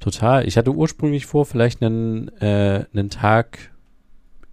[0.00, 0.46] Total.
[0.48, 3.72] Ich hatte ursprünglich vor, vielleicht einen, äh, einen Tag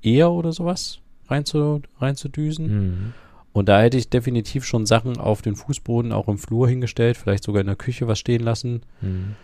[0.02, 2.68] eher oder sowas reinzu, reinzudüsen.
[2.68, 3.14] Mhm.
[3.54, 7.46] Und da hätte ich definitiv schon Sachen auf den Fußboden, auch im Flur hingestellt, vielleicht
[7.46, 8.82] sogar in der Küche was stehen lassen.
[9.00, 9.36] Mhm.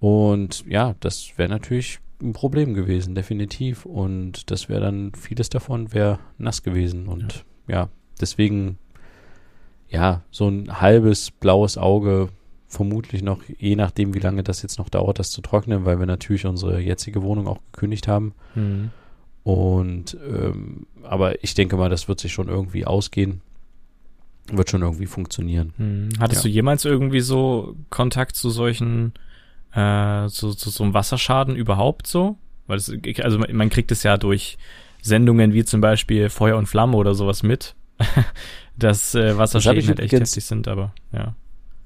[0.00, 3.86] Und ja, das wäre natürlich ein Problem gewesen, definitiv.
[3.86, 7.06] Und das wäre dann, vieles davon wäre nass gewesen.
[7.06, 7.88] Und ja.
[8.20, 8.78] deswegen,
[9.88, 12.28] ja, so ein halbes blaues Auge,
[12.68, 16.06] vermutlich noch, je nachdem, wie lange das jetzt noch dauert, das zu trocknen, weil wir
[16.06, 18.34] natürlich unsere jetzige Wohnung auch gekündigt haben.
[18.54, 18.90] Mhm.
[19.44, 23.42] Und ähm, aber ich denke mal, das wird sich schon irgendwie ausgehen.
[24.50, 25.72] Wird schon irgendwie funktionieren.
[25.78, 26.08] Mhm.
[26.18, 26.48] Hattest Ja.
[26.50, 29.12] du jemals irgendwie so Kontakt zu solchen,
[29.76, 32.36] äh, zu, zu so einem Wasserschaden überhaupt so?
[32.66, 34.58] Weil es, also man man kriegt es ja durch
[35.02, 37.76] Sendungen wie zum Beispiel Feuer und Flamme oder sowas mit,
[38.76, 41.34] dass äh, Wasserschäden ich halt echt heftig sind, aber ja.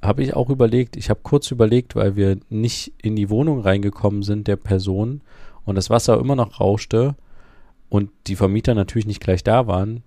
[0.03, 4.23] Habe ich auch überlegt, ich habe kurz überlegt, weil wir nicht in die Wohnung reingekommen
[4.23, 5.21] sind der Person
[5.67, 7.17] und das Wasser immer noch rauschte
[7.91, 10.03] und die Vermieter natürlich nicht gleich da waren,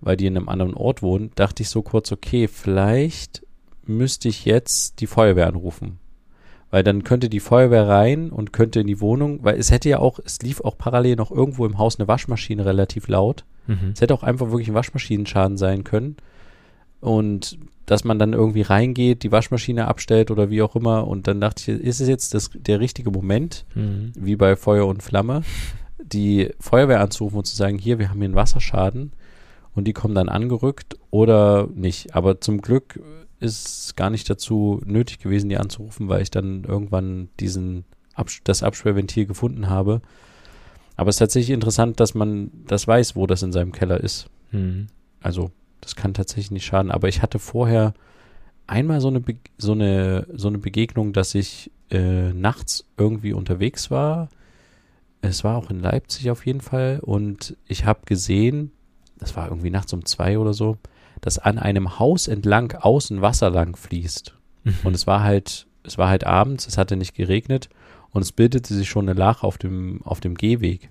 [0.00, 3.46] weil die in einem anderen Ort wohnen, dachte ich so kurz, okay, vielleicht
[3.84, 6.00] müsste ich jetzt die Feuerwehr anrufen.
[6.70, 9.98] Weil dann könnte die Feuerwehr rein und könnte in die Wohnung, weil es hätte ja
[10.00, 13.44] auch, es lief auch parallel noch irgendwo im Haus eine Waschmaschine relativ laut.
[13.66, 13.92] Mhm.
[13.94, 16.16] Es hätte auch einfach wirklich ein Waschmaschinenschaden sein können.
[17.00, 21.06] Und dass man dann irgendwie reingeht, die Waschmaschine abstellt oder wie auch immer.
[21.06, 24.12] Und dann dachte ich, ist es jetzt das, der richtige Moment, Mhm.
[24.16, 25.42] wie bei Feuer und Flamme,
[26.02, 29.12] die Feuerwehr anzurufen und zu sagen, hier, wir haben hier einen Wasserschaden.
[29.74, 32.16] Und die kommen dann angerückt oder nicht.
[32.16, 32.98] Aber zum Glück
[33.40, 38.62] ist gar nicht dazu nötig gewesen, die anzurufen, weil ich dann irgendwann diesen Abs das
[38.62, 40.00] Absperrventil gefunden habe.
[40.96, 44.28] Aber es ist tatsächlich interessant, dass man das weiß, wo das in seinem Keller ist.
[44.52, 44.86] Mhm.
[45.20, 46.90] Also, das kann tatsächlich nicht schaden.
[46.90, 47.92] Aber ich hatte vorher
[48.66, 53.90] einmal so eine, Be so eine, so eine Begegnung, dass ich äh, nachts irgendwie unterwegs
[53.90, 54.28] war.
[55.20, 57.00] Es war auch in Leipzig auf jeden Fall.
[57.02, 58.72] Und ich habe gesehen,
[59.18, 60.78] das war irgendwie nachts um zwei oder so,
[61.20, 64.34] dass an einem Haus entlang außen Wasser lang fließt.
[64.84, 67.68] Und es war halt, es war halt abends, es hatte nicht geregnet
[68.10, 70.90] und es bildete sich schon eine Lache auf dem, auf dem Gehweg.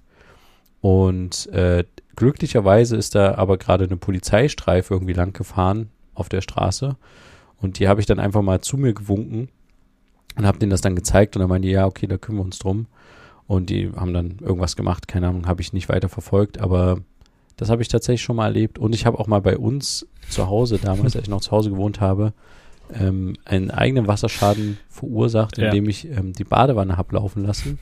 [0.82, 1.84] Und äh,
[2.16, 6.96] glücklicherweise ist da aber gerade eine Polizeistreife irgendwie lang gefahren auf der Straße.
[7.58, 9.50] Und die habe ich dann einfach mal zu mir gewunken
[10.38, 12.46] und habe denen das dann gezeigt und dann meinte die, ja, okay, da kümmern wir
[12.46, 12.88] uns drum.
[13.48, 17.00] Und die haben dann irgendwas gemacht, keine Ahnung, habe ich nicht weiter verfolgt, aber
[17.58, 18.78] das habe ich tatsächlich schon mal erlebt.
[18.80, 21.70] Und ich habe auch mal bei uns zu Hause, damals, als ich noch zu Hause
[21.70, 22.34] gewohnt habe,
[22.94, 25.66] ähm, einen eigenen Wasserschaden verursacht, Ja.
[25.68, 27.80] indem ich ähm, die Badewanne habe laufen lassen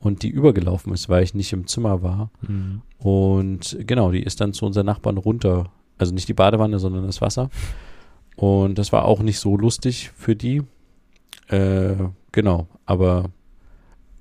[0.00, 2.30] und die übergelaufen ist, weil ich nicht im Zimmer war.
[2.46, 2.82] Mhm.
[2.98, 5.70] Und genau, die ist dann zu unseren Nachbarn runter.
[5.98, 7.48] Also nicht die Badewanne, sondern das Wasser.
[8.36, 10.62] Und das war auch nicht so lustig für die.
[11.48, 11.94] Äh,
[12.32, 13.30] genau, aber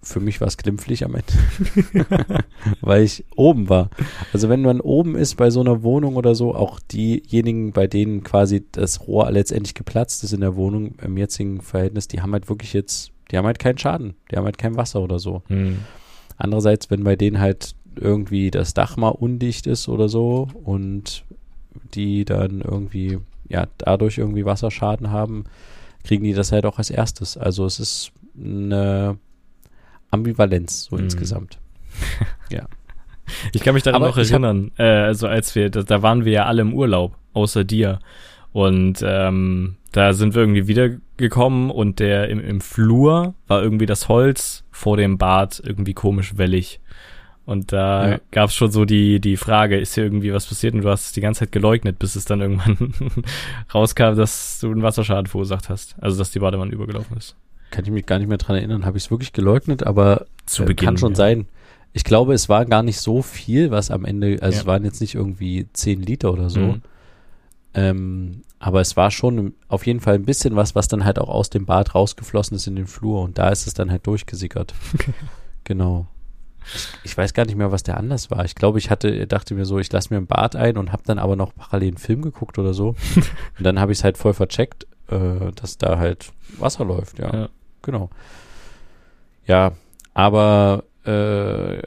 [0.05, 2.05] für mich war es glimpflich am Ende,
[2.81, 3.89] weil ich oben war.
[4.33, 8.23] Also wenn man oben ist bei so einer Wohnung oder so, auch diejenigen, bei denen
[8.23, 12.49] quasi das Rohr letztendlich geplatzt ist in der Wohnung im jetzigen Verhältnis, die haben halt
[12.49, 15.41] wirklich jetzt, die haben halt keinen Schaden, die haben halt kein Wasser oder so.
[15.49, 15.79] Mhm.
[16.37, 21.23] Andererseits, wenn bei denen halt irgendwie das Dach mal undicht ist oder so und
[21.93, 25.45] die dann irgendwie, ja, dadurch irgendwie Wasserschaden haben,
[26.03, 27.37] kriegen die das halt auch als erstes.
[27.37, 29.17] Also es ist eine
[30.11, 31.03] Ambivalenz so Mhm.
[31.03, 31.59] insgesamt.
[33.53, 36.25] Ich kann mich daran Aber noch hab- erinnern, äh, also als wir, da, da waren
[36.25, 37.99] wir ja alle im Urlaub, außer dir.
[38.53, 44.09] Und ähm, da sind wir irgendwie wiedergekommen und der im, im Flur war irgendwie das
[44.09, 46.79] Holz vor dem Bad irgendwie komisch wellig.
[47.45, 48.19] Und da Ja.
[48.31, 50.75] gab's schon so die, die Frage, ist hier irgendwie was passiert?
[50.75, 52.93] Und du hast es die ganze Zeit geleugnet, bis es dann irgendwann
[53.73, 55.95] rauskam, dass du einen Wasserschaden verursacht hast.
[55.99, 57.35] Also, dass die Badewanne übergelaufen ist.
[57.75, 60.63] Kann ich mich gar nicht mehr dran erinnern, habe ich es wirklich geleugnet, aber Zu
[60.63, 61.15] äh, Beginn, kann schon ja.
[61.17, 61.47] sein.
[61.91, 64.61] Ich glaube, es war gar nicht so viel, was am Ende, also Ja.
[64.61, 66.59] es waren jetzt nicht irgendwie 10 Liter oder so.
[66.61, 66.81] Mhm.
[67.73, 71.27] Ähm, aber es war schon auf jeden Fall ein bisschen was, was dann halt auch
[71.27, 74.73] aus dem Bad rausgeflossen ist in den Flur und da ist es dann halt durchgesickert.
[75.65, 76.07] genau.
[76.73, 78.43] Ich, ich weiß gar nicht mehr, was der Anlass war.
[78.45, 81.03] Ich glaube, ich hatte, dachte mir so, ich lasse mir ein Bad ein und habe
[81.05, 82.95] dann aber noch parallel einen Film geguckt oder so.
[83.57, 87.33] und dann habe ich es halt voll vercheckt, äh, dass da halt Wasser läuft, ja.
[87.33, 87.49] Ja.
[87.85, 88.09] Genau.
[89.45, 89.73] Ja,
[90.15, 91.79] aber äh,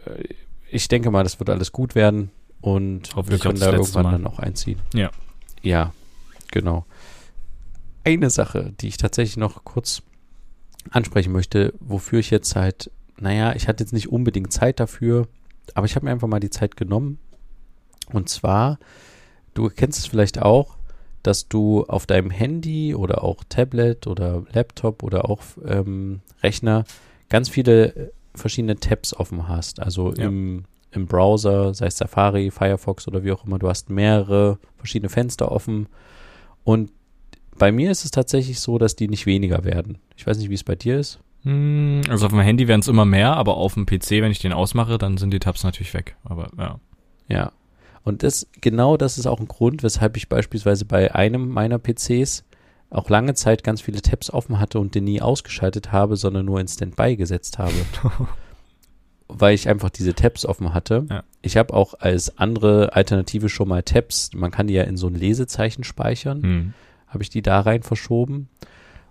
[0.70, 2.30] ich denke mal, das wird alles gut werden
[2.60, 4.12] und wir können da irgendwann Mal.
[4.12, 4.80] dann auch einziehen.
[4.94, 5.10] Ja.
[5.60, 5.92] Ja,
[6.52, 6.86] genau.
[8.04, 10.02] Eine Sache, die ich tatsächlich noch kurz
[10.90, 15.26] ansprechen möchte, wofür ich jetzt halt, naja, ich hatte jetzt nicht unbedingt Zeit dafür,
[15.74, 17.18] aber ich habe mir einfach mal die Zeit genommen.
[18.12, 18.78] Und zwar,
[19.54, 20.77] du kennst es vielleicht auch,
[21.22, 26.84] dass du auf deinem Handy oder auch Tablet oder Laptop oder auch ähm, Rechner
[27.28, 29.80] ganz viele äh, verschiedene Tabs offen hast.
[29.80, 30.26] Also Ja.
[30.26, 35.08] im, im Browser, sei es Safari, Firefox oder wie auch immer, du hast mehrere verschiedene
[35.10, 35.86] Fenster offen.
[36.64, 36.90] Und
[37.58, 39.98] bei mir ist es tatsächlich so, dass die nicht weniger werden.
[40.16, 41.18] Ich weiß nicht, wie es bei dir ist.
[41.42, 44.38] Hm, Also auf dem Handy werden es immer mehr, aber auf dem PC, wenn ich
[44.38, 46.16] den ausmache, dann sind die Tabs natürlich weg.
[46.24, 46.78] Aber ja.
[47.28, 47.52] Ja.
[48.08, 52.44] Und das, genau das ist auch ein Grund, weshalb ich beispielsweise bei einem meiner PCs
[52.90, 56.58] auch lange Zeit ganz viele Tabs offen hatte und den nie ausgeschaltet habe, sondern nur
[56.58, 57.74] in Standby gesetzt habe.
[59.28, 61.04] Weil ich einfach diese Tabs offen hatte.
[61.10, 61.22] Ja.
[61.42, 65.06] Ich habe auch als andere Alternative schon mal Tabs, man kann die ja in so
[65.08, 66.74] ein Lesezeichen speichern, Hm.
[67.08, 68.48] habe ich die da rein verschoben.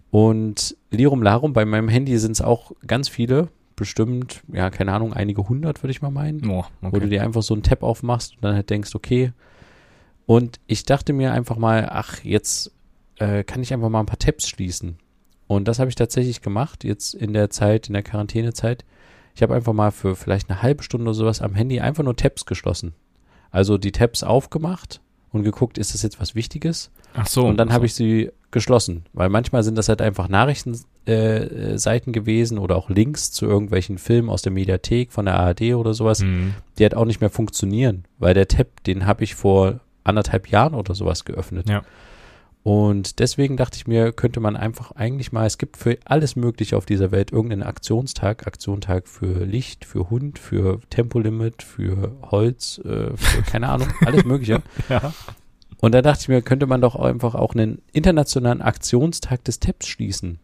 [0.10, 5.14] Und Lirum Larum, bei meinem Handy sind es auch ganz viele, bestimmt, ja, keine Ahnung,
[5.14, 7.10] einige hundert, würde ich mal meinen Oh, wo du okay.
[7.10, 9.32] dir einfach so einen Tab aufmachst und dann halt denkst, okay.
[10.26, 12.74] Und ich dachte mir einfach mal, ach, jetzt
[13.16, 14.98] äh, kann ich einfach mal ein paar Tabs schließen.
[15.48, 18.84] Und das habe ich tatsächlich gemacht, jetzt in der Zeit, in der Quarantänezeit.
[19.34, 22.18] Ich habe einfach mal für vielleicht eine halbe Stunde oder sowas am Handy einfach nur
[22.18, 22.94] Tabs geschlossen.
[23.52, 25.00] Also die Tabs aufgemacht
[25.32, 26.92] und geguckt, ist das jetzt was Wichtiges?
[27.14, 27.48] Ach so.
[27.48, 27.86] und dann ach habe so.
[27.86, 32.90] ich sie geschlossen, weil manchmal sind das halt einfach Nachrichtenseiten äh, Seiten gewesen oder auch
[32.90, 36.54] Links zu irgendwelchen Filmen aus der Mediathek von der ARD oder sowas, Hm.
[36.78, 40.74] die halt auch nicht mehr funktionieren, weil der Tab, den habe ich vor anderthalb Jahren
[40.74, 41.70] oder sowas geöffnet.
[41.70, 41.84] Ja.
[42.64, 46.76] Und deswegen dachte ich mir, könnte man einfach eigentlich mal, es gibt für alles Mögliche
[46.76, 53.16] auf dieser Welt irgendeinen Aktionstag, Aktionstag für Licht, für Hund, für Tempolimit, für Holz, äh,
[53.16, 54.62] für keine Ahnung, alles Mögliche.
[54.90, 55.14] Ja.
[55.80, 59.88] Und da dachte ich mir, könnte man doch einfach auch einen internationalen Aktionstag des Tabs
[59.88, 60.40] schließen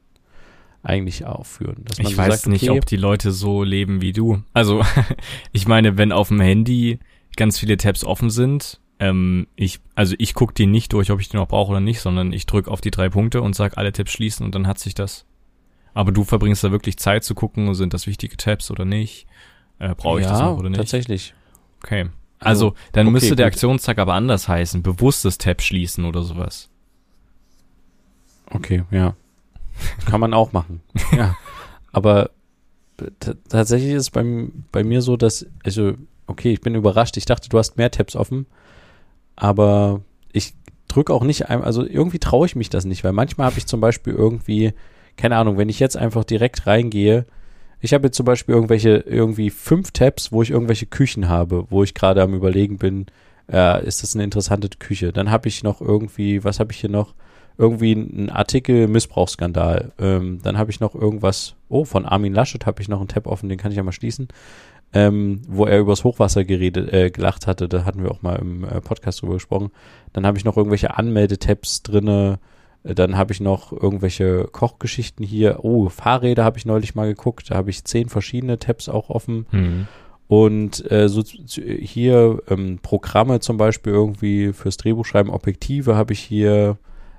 [0.84, 1.86] eigentlich aufführen.
[1.98, 4.44] Ich so weiß sagt, nicht, okay, ob die Leute so leben wie du.
[4.54, 4.84] Also,
[5.52, 7.00] ich meine, wenn auf dem Handy
[7.36, 11.30] ganz viele Tabs offen sind, ähm, ich, also ich gucke die nicht durch, ob ich
[11.30, 13.92] die noch brauche oder nicht, sondern ich drücke auf die drei Punkte und sag alle
[13.92, 15.26] Tabs schließen und dann hat sich das.
[15.94, 19.26] Aber du verbringst da wirklich Zeit zu gucken, sind das wichtige Tabs oder nicht?
[19.80, 20.78] Äh, Brauche ich ja, das noch oder nicht?
[20.78, 21.34] tatsächlich.
[21.84, 22.10] Okay.
[22.40, 23.46] Also, dann okay, müsste der.
[23.46, 24.84] Aktionstag aber anders heißen.
[24.84, 26.70] Bewusstes Tab schließen oder sowas.
[28.50, 29.16] Okay, ja.
[30.06, 30.82] Kann man auch machen.
[31.12, 31.36] ja.
[31.92, 32.32] Aber
[33.50, 34.24] tatsächlich ist es bei,
[34.72, 35.94] bei mir so, dass, also,
[36.28, 37.18] okay, ich bin überrascht.
[37.18, 38.46] Ich dachte, du hast mehr Tabs offen.
[39.36, 40.54] Aber ich
[40.88, 43.66] drücke auch nicht, ein, also irgendwie traue ich mich das nicht, weil manchmal habe ich
[43.66, 44.74] zum Beispiel irgendwie,
[45.18, 47.26] keine Ahnung, wenn ich jetzt einfach direkt reingehe,
[47.80, 51.84] ich habe jetzt zum Beispiel irgendwelche, irgendwie fünf Tabs, wo ich irgendwelche Küchen habe, wo
[51.84, 53.08] ich gerade am überlegen bin,
[53.52, 55.12] äh, ist das eine interessante Küche?
[55.12, 57.14] Dann habe ich noch irgendwie, was habe ich hier noch?
[57.58, 59.94] Irgendwie ein Artikel Missbrauchsskandal.
[60.00, 63.28] Ähm, dann habe ich noch irgendwas, oh, von Armin Laschet habe ich noch einen Tab
[63.28, 64.28] offen, den kann ich ja mal schließen.
[64.96, 68.64] Ähm, wo er übers Hochwasser geredet, äh, gelacht hatte, da hatten wir auch mal im
[68.64, 69.72] äh, Podcast drüber gesprochen.
[70.14, 72.38] Dann habe ich noch irgendwelche Anmeldetabs drinne.
[72.84, 75.64] Äh, Dann habe ich noch irgendwelche Kochgeschichten hier.
[75.64, 77.50] Oh, Fahrräder habe ich neulich mal geguckt.
[77.50, 79.48] Da habe ich zehn verschiedene Tabs auch offen.
[79.50, 79.88] Hm.
[80.28, 86.78] Und äh, so hier ähm, Programme zum Beispiel irgendwie fürs Drehbuchschreiben, Objektive habe ich hier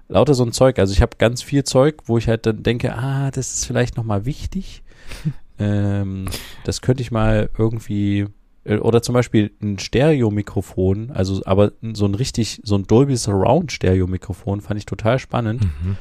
[0.08, 0.78] lauter so ein Zeug.
[0.78, 3.96] Also ich habe ganz viel Zeug, wo ich halt dann denke, ah, das ist vielleicht
[3.96, 4.82] nochmal wichtig.
[5.58, 6.26] ähm,
[6.64, 8.26] das könnte ich mal irgendwie
[8.64, 13.72] äh, oder zum Beispiel ein Stereo-Mikrofon, also aber so ein richtig, so ein Dolby Surround
[13.72, 15.64] Stereo-Mikrofon fand ich total spannend.
[15.64, 15.96] Mhm.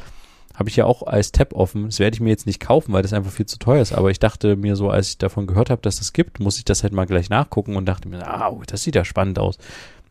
[0.56, 1.86] Habe ich ja auch als Tab offen.
[1.86, 3.92] Das werde ich mir jetzt nicht kaufen, weil das einfach viel zu teuer ist.
[3.92, 6.60] Aber ich dachte mir so, als ich davon gehört habe, dass es das gibt, muss
[6.60, 9.58] ich das halt mal gleich nachgucken und dachte mir, ah, das sieht ja spannend aus.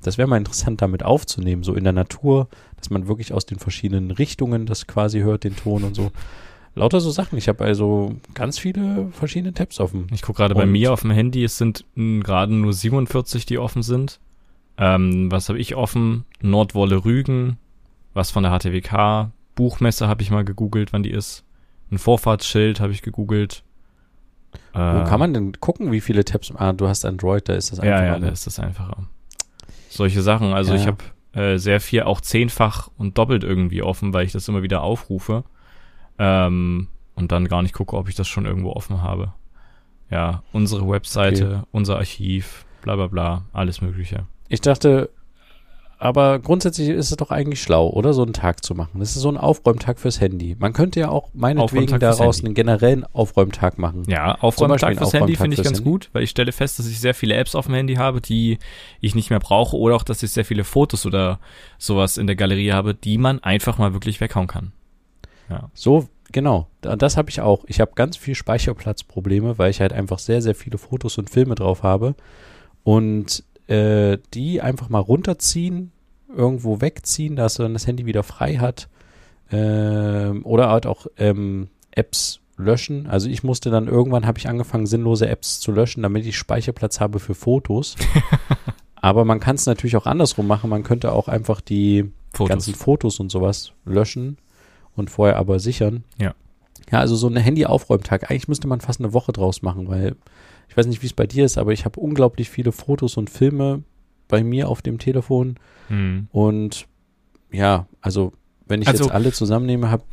[0.03, 3.59] Das wäre mal interessant, damit aufzunehmen, so in der Natur, dass man wirklich aus den
[3.59, 6.11] verschiedenen Richtungen das quasi hört, den Ton und so.
[6.75, 7.37] Lauter so Sachen.
[7.39, 10.07] Ich habe also ganz viele verschiedene Tabs offen.
[10.13, 13.83] Ich gucke gerade bei mir auf dem Handy, es sind gerade nur 47, die offen
[13.83, 14.21] sind.
[14.79, 16.25] Ähm, was habe ich offen?
[16.41, 17.59] Nordwolle Rügen,
[18.15, 21.45] was von der HTWK, Buchmesse habe ich mal gegoogelt, wann die ist.
[21.91, 23.65] Ein Vorfahrtsschild habe ich gegoogelt.
[24.73, 26.51] Äh, Wo kann man denn gucken, wie viele Tabs?
[26.57, 28.07] Ah, du hast Android, da ist das Ja, einfacher.
[28.07, 28.33] ja, da ne?
[28.33, 28.97] ist das einfacher.
[29.93, 30.53] Solche Sachen.
[30.53, 34.33] Also Ja, ich habe äh, sehr viel auch zehnfach und doppelt irgendwie offen, weil ich
[34.33, 35.45] das immer wieder aufrufe.
[36.19, 39.33] Ähm, und dann gar nicht gucke, ob ich das schon irgendwo offen habe.
[40.11, 44.27] Ja, unsere Webseite, unser Archiv, bla bla bla, alles Mögliche.
[44.49, 45.11] Ich dachte,
[46.03, 48.13] aber grundsätzlich ist es doch eigentlich schlau, oder?
[48.13, 48.99] So einen Tag zu machen.
[49.01, 50.57] Das ist so ein Aufräumtag fürs Handy.
[50.59, 54.03] Man könnte ja auch meinetwegen daraus einen generellen Aufräumtag machen.
[54.09, 55.91] Ja, Aufräumtag fürs Handy finde ich ganz Handy.
[55.91, 58.59] gut, weil ich stelle fest, dass ich sehr viele Apps auf dem Handy habe, die
[59.01, 61.39] ich nicht mehr brauche oder auch, dass ich sehr viele Fotos oder
[61.79, 64.73] sowas in der Galerie habe, die man einfach mal wirklich weghauen kann.
[65.51, 65.71] Ja.
[65.75, 66.67] So, genau.
[66.81, 67.65] Da- Das habe ich auch.
[67.69, 71.55] Ich habe ganz viel Speicherplatzprobleme, weil ich halt einfach sehr, sehr viele Fotos und Filme
[71.55, 72.15] drauf habe.
[72.85, 75.92] Und äh, die einfach mal runterziehen,
[76.35, 78.89] irgendwo wegziehen, dass dann das Handy wieder frei hat.
[79.51, 83.07] Ähm, oder halt auch ähm, Apps löschen.
[83.07, 87.01] Also ich musste dann irgendwann habe ich angefangen, sinnlose Apps zu löschen, damit ich Speicherplatz
[87.01, 87.97] habe für Fotos.
[88.95, 90.71] Aber man kann es natürlich auch andersrum machen.
[90.71, 92.49] Man könnte auch einfach die Fotos.
[92.49, 94.39] ganzen Fotos und sowas löschen
[94.95, 96.05] und vorher aber sichern.
[96.21, 96.35] Ja.
[96.91, 98.31] Ja, also so ein Handy-Aufräumtag.
[98.31, 100.15] Eigentlich müsste man fast eine Woche draus machen, weil
[100.69, 103.29] ich weiß nicht, wie es bei dir ist, aber ich habe unglaublich viele Fotos und
[103.29, 103.83] Filme
[104.33, 105.57] bei mir auf dem Telefon
[105.89, 106.27] Hm.
[106.33, 106.87] und
[107.53, 108.33] ja, also
[108.67, 110.05] wenn ich Also- jetzt alle zusammennehme, habe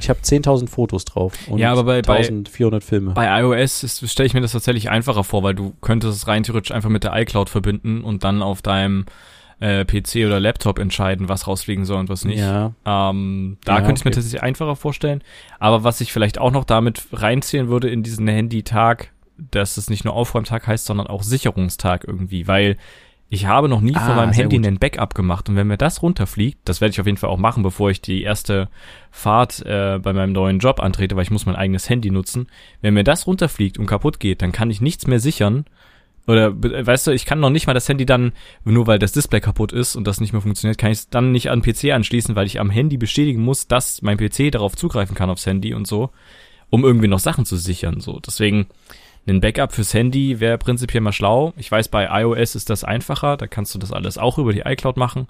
[0.00, 3.12] ich habe 10.000 Fotos drauf und Ja, aber bei- bei- 1.400 Filme.
[3.14, 6.70] Bei iOS stelle ich mir das tatsächlich einfacher vor, weil du könntest es rein theoretisch
[6.70, 9.06] einfach mit der iCloud verbinden und dann auf deinem
[9.60, 12.38] äh, PC oder Laptop entscheiden, was rausfliegen soll und was nicht.
[12.40, 14.16] Ja, Ähm, da Ja, könnte ich mir okay.
[14.16, 15.22] tatsächlich einfacher vorstellen.
[15.60, 20.04] Aber was ich vielleicht auch noch damit reinzählen würde in diesen Handy-Tag, dass es nicht
[20.04, 22.76] nur Aufräumtag heißt, sondern auch Sicherungstag irgendwie, weil
[23.30, 24.66] ich habe noch nie Ah, von meinem Handy gut.
[24.66, 27.38] einen Backup gemacht und wenn mir das runterfliegt, das werde ich auf jeden Fall auch
[27.38, 28.68] machen, bevor ich die erste
[29.10, 32.46] Fahrt äh, bei meinem neuen Job antrete, weil ich muss mein eigenes Handy nutzen.
[32.80, 35.64] Wenn mir das runterfliegt und kaputt geht, dann kann ich nichts mehr sichern.
[36.26, 38.32] Oder weißt du, ich kann noch nicht mal das Handy dann,
[38.64, 41.32] nur weil das Display kaputt ist und das nicht mehr funktioniert, kann ich es dann
[41.32, 44.74] nicht an den PC anschließen, weil ich am Handy bestätigen muss, dass mein PC darauf
[44.74, 46.10] zugreifen kann aufs Handy und so,
[46.70, 48.00] um irgendwie noch Sachen zu sichern.
[48.00, 48.66] So, deswegen
[49.26, 51.54] ein Backup fürs Handy wäre prinzipiell mal schlau.
[51.56, 54.60] Ich weiß, bei iOS ist das einfacher, da kannst du das alles auch über die
[54.60, 55.28] iCloud machen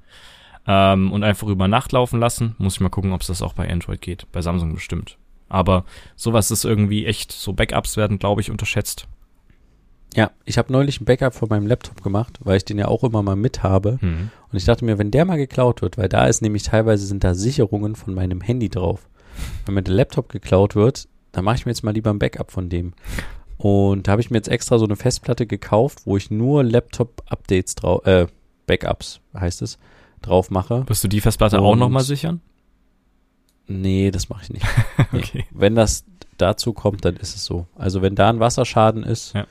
[0.67, 2.57] ähm, und einfach über Nacht laufen lassen.
[2.59, 4.27] Muss ich mal gucken, ob es das auch bei Android geht.
[4.33, 5.19] Bei Samsung bestimmt.
[5.49, 5.85] Aber
[6.17, 9.07] sowas ist irgendwie echt, so Backups werden, glaube ich, unterschätzt.
[10.17, 13.05] ja, ich habe neulich ein Backup von meinem Laptop gemacht, weil ich den ja auch
[13.05, 13.99] immer mal mit habe.
[14.01, 14.31] Hm.
[14.51, 17.23] Und ich dachte mir, wenn der mal geklaut wird, weil da ist nämlich teilweise sind
[17.25, 19.09] da Sicherungen von meinem Handy drauf.
[19.67, 22.53] Wenn mir der Laptop geklaut wird, dann mache ich mir jetzt mal lieber ein Backup
[22.53, 22.95] von dem.
[23.67, 27.75] Und da habe ich mir jetzt extra so eine Festplatte gekauft, wo ich nur Laptop-Updates
[27.77, 28.27] drauf, äh,
[28.67, 29.79] Backups heißt es,
[30.21, 30.85] drauf mache.
[30.87, 32.43] Wirst du die Festplatte auch Und- nochmal sichern?
[33.67, 34.67] Nee, das mache ich nicht.
[35.15, 35.47] Okay.
[35.51, 36.05] Wenn das
[36.37, 37.67] dazu kommt, dann ist es so.
[37.75, 39.47] Also wenn da ein Wasserschaden ist, Ja.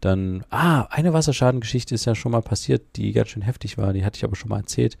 [0.00, 4.04] dann, ah, eine Wasserschadengeschichte ist ja schon mal passiert, die ganz schön heftig war, die
[4.04, 4.98] hatte ich aber schon mal erzählt.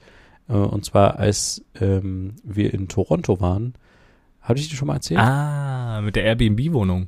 [0.48, 3.74] Äh, und zwar, als ähm, wir in Toronto waren,
[4.40, 5.20] hatte ich die schon mal erzählt?
[5.20, 7.06] Ah, mit der Airbnb-Wohnung.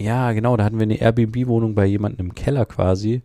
[0.00, 3.20] Ja, genau, da hatten wir eine Airbnb-Wohnung bei jemandem im Keller quasi.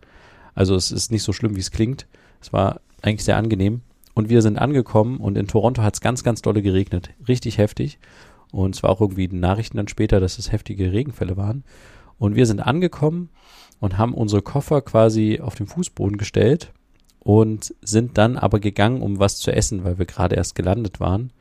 [0.54, 2.06] Also es ist nicht so schlimm, wie es klingt.
[2.42, 3.82] Es war eigentlich sehr angenehm.
[4.14, 7.12] Und wir sind angekommen und in Toronto hat es ganz, ganz dolle geregnet.
[7.30, 7.98] Richtig heftig.
[8.52, 11.64] Und es war auch irgendwie in Nachrichten dann später, dass es heftige Regenfälle waren.
[12.18, 13.30] Und wir sind angekommen
[13.80, 16.74] und haben unsere Koffer quasi auf den Fußboden gestellt
[17.20, 21.32] und sind dann aber gegangen, um was zu essen, weil wir gerade erst gelandet waren.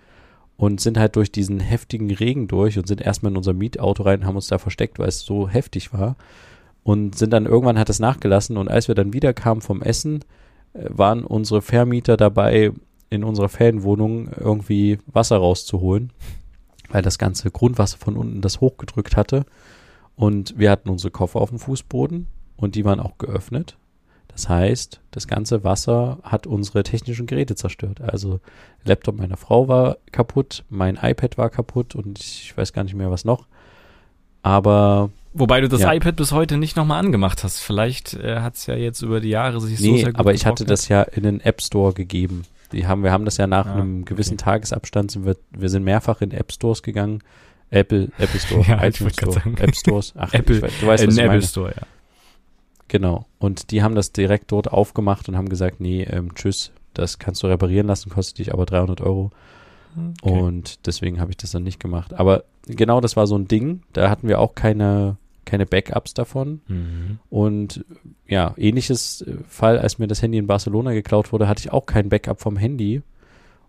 [0.56, 4.24] Und sind halt durch diesen heftigen Regen durch und sind erstmal in unser Mietauto rein,
[4.24, 6.16] haben uns da versteckt, weil es so heftig war.
[6.84, 10.20] Und sind dann irgendwann hat es nachgelassen und als wir dann wieder kamen vom Essen,
[10.74, 12.72] äh, waren unsere Vermieter dabei,
[13.10, 16.12] in unserer Ferienwohnung irgendwie Wasser rauszuholen,
[16.90, 19.46] weil das ganze Grundwasser von unten das hochgedrückt hatte.
[20.16, 22.26] Und wir hatten unsere Koffer auf dem Fußboden
[22.56, 23.76] und die waren auch geöffnet.
[24.34, 28.00] Das heißt, das ganze Wasser hat unsere technischen Geräte zerstört.
[28.00, 28.40] Also
[28.84, 33.10] Laptop meiner Frau war kaputt, mein iPad war kaputt und ich weiß gar nicht mehr
[33.10, 33.46] was noch.
[34.42, 35.92] Aber Wobei du das Ja.
[35.92, 37.58] iPad bis heute nicht nochmal angemacht hast.
[37.60, 40.32] Vielleicht äh, hat es ja jetzt über die Jahre sich so nee, sehr gut aber
[40.34, 42.44] ich hatte das ja in den App Store gegeben.
[42.72, 44.44] Die haben, wir haben das ja nach Ah, einem gewissen okay.
[44.44, 47.20] Tagesabstand sind wir, wir sind mehrfach in App Stores gegangen.
[47.70, 49.56] Apple, Apple Store, Ja, iTunes Store, sagen.
[49.58, 50.12] App Stores.
[50.16, 51.42] Ach, Apple, ich, du weißt, äh, was in ich Apple meine.
[51.42, 51.82] Store, ja.
[52.88, 53.26] Genau.
[53.38, 57.42] Und die haben das direkt dort aufgemacht und haben gesagt, nee, ähm, tschüss, das kannst
[57.42, 59.30] du reparieren lassen, kostet dich aber 300 Euro.
[60.22, 60.40] Okay.
[60.40, 62.14] Und deswegen habe ich das dann nicht gemacht.
[62.14, 63.82] Aber genau das war so ein Ding.
[63.92, 66.60] Da hatten wir auch keine, keine Backups davon.
[66.66, 67.18] Mhm.
[67.30, 67.84] Und
[68.26, 71.86] ja, ähnliches äh, Fall, als mir das Handy in Barcelona geklaut wurde, hatte ich auch
[71.86, 73.02] kein Backup vom Handy.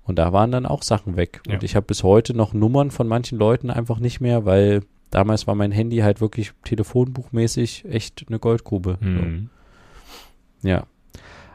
[0.04, 1.42] Und da waren dann auch Sachen weg.
[1.48, 1.56] Ja.
[1.56, 4.82] Und ich habe bis heute noch Nummern von manchen Leuten einfach nicht mehr, weil
[5.16, 8.98] damals war mein Handy halt wirklich telefonbuchmäßig echt eine Goldgrube.
[9.00, 9.50] Mhm.
[10.62, 10.86] So, ja.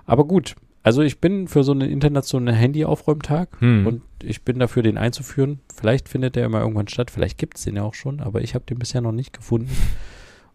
[0.07, 0.55] Aber gut.
[0.83, 3.87] Also ich bin für so einen internationalen Handy-Aufräumtag Hm.
[3.87, 5.61] und ich bin dafür, den einzuführen.
[5.75, 8.55] Vielleicht findet der immer irgendwann statt, vielleicht gibt es den ja auch schon, aber ich
[8.55, 9.71] habe den bisher noch nicht gefunden.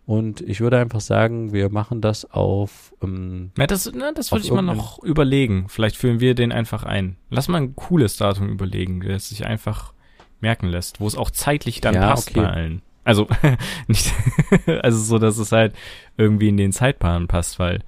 [0.07, 4.45] Und ich würde einfach sagen, wir machen das auf, ähm, Ja, das, na, das würde
[4.45, 5.65] ich mal noch überlegen.
[5.67, 7.17] Vielleicht führen wir den einfach ein.
[7.29, 9.93] Lass mal ein cooles Datum überlegen, das sich einfach
[10.41, 12.41] merken lässt, wo es auch zeitlich dann Ja, passt okay.
[12.41, 12.81] bei allen.
[13.05, 13.27] Also
[13.87, 14.11] nicht,
[14.81, 15.73] also so, dass es halt
[16.17, 17.81] irgendwie in den Zeitplan passt, weil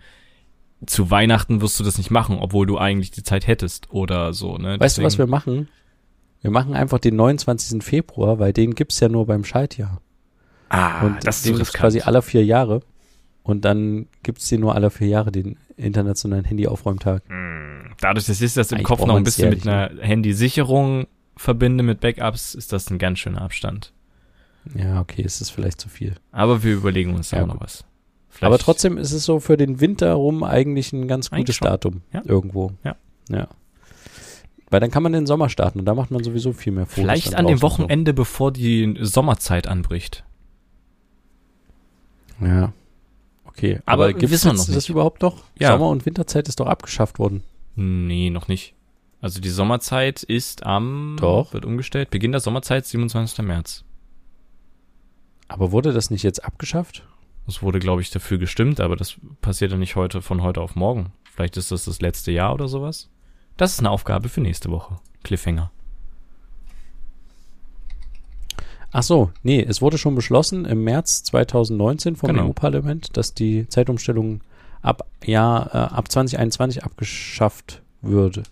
[0.85, 4.57] zu Weihnachten wirst du das nicht machen, obwohl du eigentlich die Zeit hättest oder so.
[4.57, 4.79] Ne?
[4.79, 5.67] weißt du, was wir Deswegen- machen?
[6.41, 7.83] Wir machen einfach den 29.
[7.83, 9.99] Februar, weil den gibt's ja nur beim Schaltjahr.
[10.69, 11.81] Ah, und das ist den riskant.
[11.81, 12.81] quasi alle vier Jahre.
[13.41, 17.23] Und dann gibt's den nur alle vier Jahre, den internationalen Handyaufräumtag.
[17.27, 21.07] Hm, Dadurch, dass ich das im Eigentlich Kopf noch ein bisschen mit jährlich, einer Handysicherung
[21.35, 23.91] verbinde, mit Backups, ist das ein ganz schöner Abstand.
[24.75, 26.15] Ja, okay, es ist vielleicht zu viel.
[26.31, 27.83] Aber wir überlegen uns da Ja, auch noch was.
[28.39, 31.67] Aber Vielleicht- trotzdem ist es so für den Winter rum eigentlich ein ganz gutes schon.
[31.67, 32.01] Datum.
[32.13, 32.21] Ja.
[32.25, 32.71] Irgendwo.
[32.83, 32.95] Ja.
[33.29, 33.47] Ja.
[34.69, 37.01] Weil dann kann man den Sommer starten und da macht man sowieso viel mehr Fotos.
[37.01, 40.23] Vielleicht an dem Wochenende, bevor die Sommerzeit anbricht.
[42.39, 42.45] So.
[42.45, 42.73] Ja.
[43.45, 43.79] Okay.
[43.85, 44.89] Aber Aber, jetzt noch das nicht.
[44.89, 45.43] überhaupt noch?
[45.57, 45.71] Ja.
[45.71, 47.43] Sommer- und Winterzeit ist doch abgeschafft worden.
[47.75, 48.73] Nee, noch nicht.
[49.19, 51.53] Also die Sommerzeit ist am Doch.
[51.53, 52.11] wird umgestellt.
[52.11, 53.43] Beginn der Sommerzeit 27.
[53.43, 53.83] März.
[55.47, 57.07] Aber wurde das nicht jetzt abgeschafft?
[57.47, 60.75] Es wurde, glaube ich, dafür gestimmt, aber das passiert ja nicht heute von heute auf
[60.75, 61.13] morgen.
[61.33, 63.09] Vielleicht ist das das letzte Jahr oder sowas.
[63.55, 64.97] Das ist eine Aufgabe für nächste Woche.
[65.23, 65.71] Cliffhanger.
[68.91, 72.47] Ach so, nee, es wurde schon beschlossen im März 2019 vom Genau.
[72.47, 74.41] EU-Parlament, dass die Zeitumstellung
[74.81, 78.43] ab Jahr äh, ab 2021 abgeschafft würde.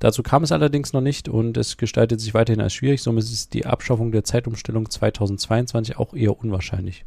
[0.00, 3.02] Dazu kam es allerdings noch nicht und es gestaltet sich weiterhin als schwierig.
[3.02, 7.04] Somit ist die Abschaffung der Zeitumstellung 2022 auch eher unwahrscheinlich.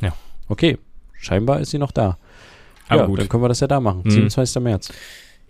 [0.00, 0.12] Ja.
[0.48, 0.78] Okay,
[1.18, 2.16] scheinbar ist sie noch da.
[2.88, 3.20] Aber ja, gut.
[3.20, 4.02] dann können wir das ja da machen.
[4.04, 4.10] Mhm.
[4.10, 4.62] 27.
[4.62, 4.92] März.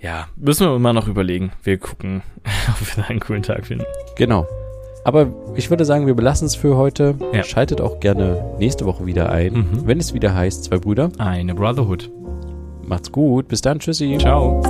[0.02, 1.52] Ja, müssen wir immer noch überlegen.
[1.62, 2.22] Wir gucken,
[2.68, 3.84] ob wir da einen coolen Tag finden.
[4.16, 4.46] Genau.
[5.04, 7.14] Aber ich würde sagen, wir belassen es für heute.
[7.32, 7.42] Ja.
[7.44, 9.86] Schaltet auch gerne nächste Woche wieder ein, Mhm.
[9.86, 11.10] wenn es wieder heißt, zwei Brüder.
[11.18, 12.10] Eine Brotherhood.
[12.84, 13.48] Macht's gut.
[13.48, 13.78] Bis dann.
[13.78, 14.18] Tschüssi.
[14.18, 14.60] Ciao.